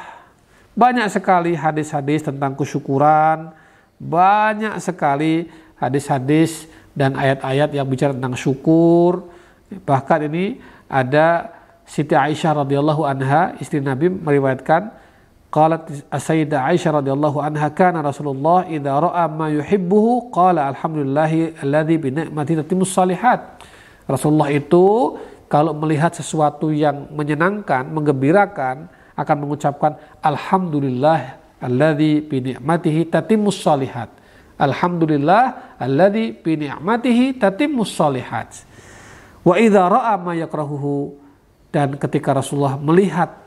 banyak 0.76 1.08
sekali 1.12 1.56
hadis-hadis 1.56 2.24
tentang 2.24 2.56
kesyukuran, 2.56 3.52
banyak 4.00 4.74
sekali 4.80 5.52
hadis-hadis 5.80 6.68
dan 6.94 7.18
ayat-ayat 7.18 7.70
yang 7.74 7.90
bicara 7.90 8.14
tentang 8.14 8.38
syukur. 8.38 9.30
Bahkan 9.70 10.30
ini 10.30 10.62
ada 10.90 11.50
Siti 11.84 12.16
Aisyah 12.16 12.64
radhiyallahu 12.64 13.04
anha, 13.04 13.58
istri 13.60 13.84
Nabi 13.84 14.08
meriwayatkan 14.08 15.04
Qalat 15.54 16.10
Sayyidah 16.10 16.66
Aisyah 16.74 16.98
radhiyallahu 16.98 17.38
anha 17.38 17.70
kana 17.70 18.02
Rasulullah 18.02 18.66
idza 18.66 18.90
ra'a 18.90 19.30
ma 19.30 19.54
yuhibbuhu 19.54 20.34
qala 20.34 20.66
alhamdulillahi 20.74 21.62
alladzi 21.62 21.96
bi 22.02 22.10
ni'mati 22.10 22.58
tatimmus 22.58 22.90
salihat. 22.90 23.62
Rasulullah 24.10 24.50
itu 24.50 25.14
kalau 25.46 25.78
melihat 25.78 26.10
sesuatu 26.18 26.74
yang 26.74 27.06
menyenangkan, 27.14 27.86
menggembirakan, 27.86 28.90
akan 29.14 29.38
mengucapkan 29.46 29.94
alhamdulillah 30.26 31.38
alladzi 31.62 32.26
bi 32.26 32.38
ni'matihi 32.50 33.14
tatimmus 33.14 33.62
salihat. 33.62 34.10
Alhamdulillah 34.58 35.76
alladzi 35.82 36.34
bi 36.38 36.58
ni'matihi 36.62 37.42
tatimmus 37.42 37.94
salihat. 37.94 38.54
Wa 39.44 39.60
idza 39.60 39.90
ra'a 39.90 40.16
ma 40.22 40.38
yakrahuhu 40.38 41.18
dan 41.74 41.98
ketika 41.98 42.38
Rasulullah 42.38 42.78
melihat 42.78 43.44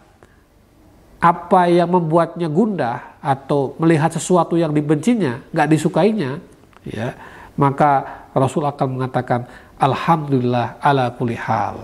apa 1.17 1.71
yang 1.71 1.89
membuatnya 1.89 2.51
gundah 2.51 3.17
atau 3.25 3.73
melihat 3.81 4.13
sesuatu 4.13 4.59
yang 4.59 4.75
dibencinya, 4.75 5.41
nggak 5.55 5.69
disukainya, 5.73 6.43
ya, 6.85 7.17
maka 7.57 8.05
Rasul 8.37 8.69
akan 8.69 9.01
mengatakan 9.01 9.49
alhamdulillah 9.81 10.77
ala 10.79 11.09
kulli 11.17 11.39
hal. 11.39 11.81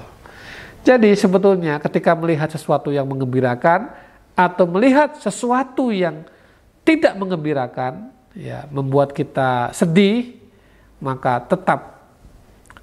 Jadi 0.82 1.14
sebetulnya 1.14 1.78
ketika 1.78 2.12
melihat 2.12 2.50
sesuatu 2.50 2.90
yang 2.90 3.06
mengembirakan 3.06 3.88
atau 4.34 4.66
melihat 4.66 5.14
sesuatu 5.16 5.94
yang 5.94 6.26
tidak 6.82 7.14
mengembirakan, 7.14 8.10
ya 8.36 8.68
membuat 8.68 9.12
kita 9.12 9.72
sedih, 9.76 10.36
maka 11.00 11.40
tetap 11.44 12.06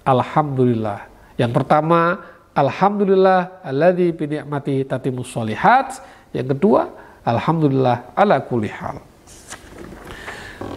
alhamdulillah. 0.06 1.10
Yang 1.40 1.52
pertama, 1.56 2.20
alhamdulillah 2.54 3.64
alladzi 3.64 4.12
bi 4.14 4.26
ni'mati 4.38 4.84
tatimus 4.86 5.32
solihat. 5.32 6.02
Yang 6.36 6.58
kedua, 6.58 6.82
alhamdulillah 7.26 8.14
ala 8.14 8.42
kulli 8.44 8.70
hal. 8.70 9.02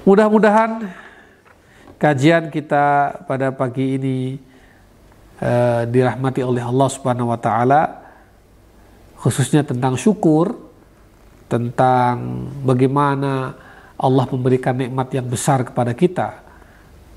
Mudah-mudahan 0.03 0.91
kajian 1.99 2.51
kita 2.51 3.19
pada 3.27 3.55
pagi 3.55 3.95
ini 3.99 4.19
uh, 5.39 5.87
dirahmati 5.87 6.43
oleh 6.43 6.63
Allah 6.63 6.89
Subhanahu 6.91 7.31
wa 7.31 7.39
taala 7.39 8.03
khususnya 9.23 9.63
tentang 9.63 9.95
syukur 9.95 10.59
tentang 11.47 12.49
bagaimana 12.67 13.55
Allah 14.03 14.27
memberikan 14.27 14.75
nikmat 14.75 15.15
yang 15.15 15.31
besar 15.31 15.63
kepada 15.63 15.95
kita 15.95 16.43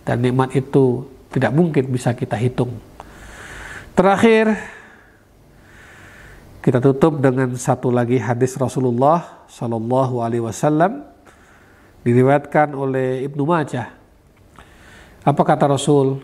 dan 0.06 0.22
nikmat 0.22 0.54
itu 0.54 1.10
tidak 1.34 1.52
mungkin 1.52 1.90
bisa 1.90 2.14
kita 2.14 2.38
hitung. 2.38 2.78
Terakhir 3.98 4.54
kita 6.62 6.78
tutup 6.78 7.18
dengan 7.18 7.50
satu 7.58 7.90
lagi 7.90 8.22
hadis 8.22 8.54
Rasulullah 8.58 9.46
Shallallahu 9.50 10.22
Alaihi 10.22 10.46
Wasallam 10.46 11.02
diriwayatkan 12.06 12.78
oleh 12.78 13.26
Ibnu 13.26 13.44
Majah. 13.50 13.90
Apa 15.26 15.42
kata 15.42 15.66
Rasul? 15.66 16.22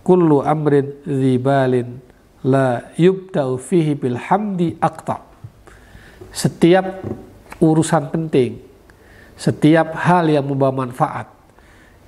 Kullu 0.00 0.40
amrin 0.40 0.96
zibalin 1.04 2.00
la 2.40 2.88
yubda'u 2.96 3.60
fihi 3.60 3.92
bilhamdi 3.92 4.80
aqta. 4.80 5.20
Setiap 6.32 7.04
urusan 7.60 8.08
penting, 8.08 8.69
setiap 9.40 9.96
hal 9.96 10.28
yang 10.28 10.44
membawa 10.44 10.84
manfaat 10.84 11.32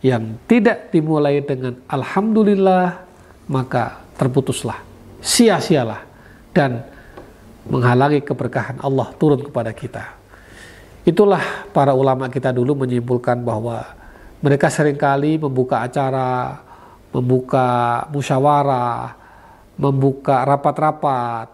yang 0.05 0.37
tidak 0.45 0.93
dimulai 0.93 1.41
dengan 1.41 1.81
alhamdulillah 1.89 3.09
maka 3.49 4.05
terputuslah, 4.21 4.77
sia-sialah 5.25 6.05
dan 6.53 6.85
menghalangi 7.65 8.21
keberkahan 8.21 8.85
Allah 8.85 9.09
turun 9.17 9.41
kepada 9.41 9.73
kita. 9.73 10.21
Itulah 11.09 11.73
para 11.73 11.97
ulama 11.97 12.29
kita 12.29 12.53
dulu 12.53 12.85
menyimpulkan 12.85 13.41
bahwa 13.41 13.81
mereka 14.45 14.69
sering 14.69 14.99
kali 14.99 15.41
membuka 15.41 15.83
acara, 15.83 16.61
membuka 17.15 17.67
musyawarah, 18.13 19.17
membuka 19.81 20.45
rapat-rapat, 20.45 21.49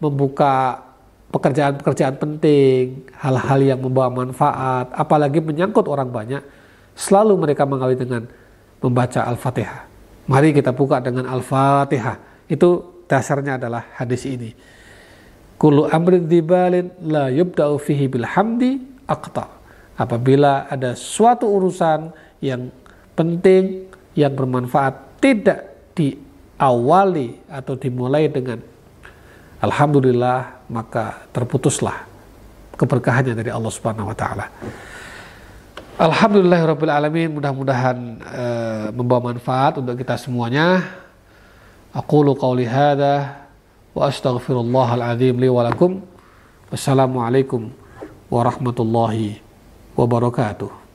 membuka 0.00 0.82
pekerjaan-pekerjaan 1.28 2.16
penting, 2.16 3.04
hal-hal 3.12 3.60
yang 3.60 3.80
membawa 3.84 4.24
manfaat, 4.24 4.88
apalagi 4.96 5.44
menyangkut 5.44 5.84
orang 5.84 6.08
banyak, 6.08 6.40
selalu 6.96 7.36
mereka 7.36 7.68
mengawali 7.68 7.96
dengan 8.00 8.24
membaca 8.80 9.28
Al-Fatihah. 9.28 9.84
Mari 10.28 10.56
kita 10.56 10.72
buka 10.72 11.00
dengan 11.00 11.28
Al-Fatihah. 11.28 12.48
Itu 12.48 13.00
dasarnya 13.08 13.60
adalah 13.60 13.92
hadis 13.96 14.24
ini. 14.24 14.52
Kullu 15.58 15.90
amrin 15.90 16.30
dibalin 16.30 16.94
la 17.04 17.28
yubda'u 17.28 17.76
fihi 17.76 18.06
bilhamdi 18.08 19.04
aqta. 19.08 19.58
Apabila 19.98 20.70
ada 20.70 20.94
suatu 20.94 21.50
urusan 21.50 22.14
yang 22.38 22.70
penting, 23.18 23.90
yang 24.14 24.30
bermanfaat, 24.32 25.18
tidak 25.18 25.92
diawali 25.98 27.50
atau 27.50 27.74
dimulai 27.74 28.30
dengan 28.30 28.62
Alhamdulillah 29.58 30.66
maka 30.70 31.26
terputuslah 31.34 32.06
keberkahannya 32.78 33.34
dari 33.34 33.50
Allah 33.50 33.72
Subhanahu 33.74 34.06
wa 34.06 34.16
taala. 34.16 34.46
Alhamdulillahirabbil 35.98 36.94
alamin 36.94 37.26
mudah-mudahan 37.34 37.98
uh, 38.22 38.86
membawa 38.94 39.34
manfaat 39.34 39.82
untuk 39.82 39.98
kita 39.98 40.14
semuanya. 40.14 40.86
Aqulu 41.90 42.38
qawli 42.38 42.70
hadza 42.70 43.34
wa 43.90 44.06
astaghfirullahal 44.06 45.02
azim 45.02 45.34
li 45.42 45.50
wa 45.50 45.66
lakum. 45.66 45.98
Wassalamualaikum 46.70 47.74
warahmatullahi 48.30 49.42
wabarakatuh. 49.98 50.87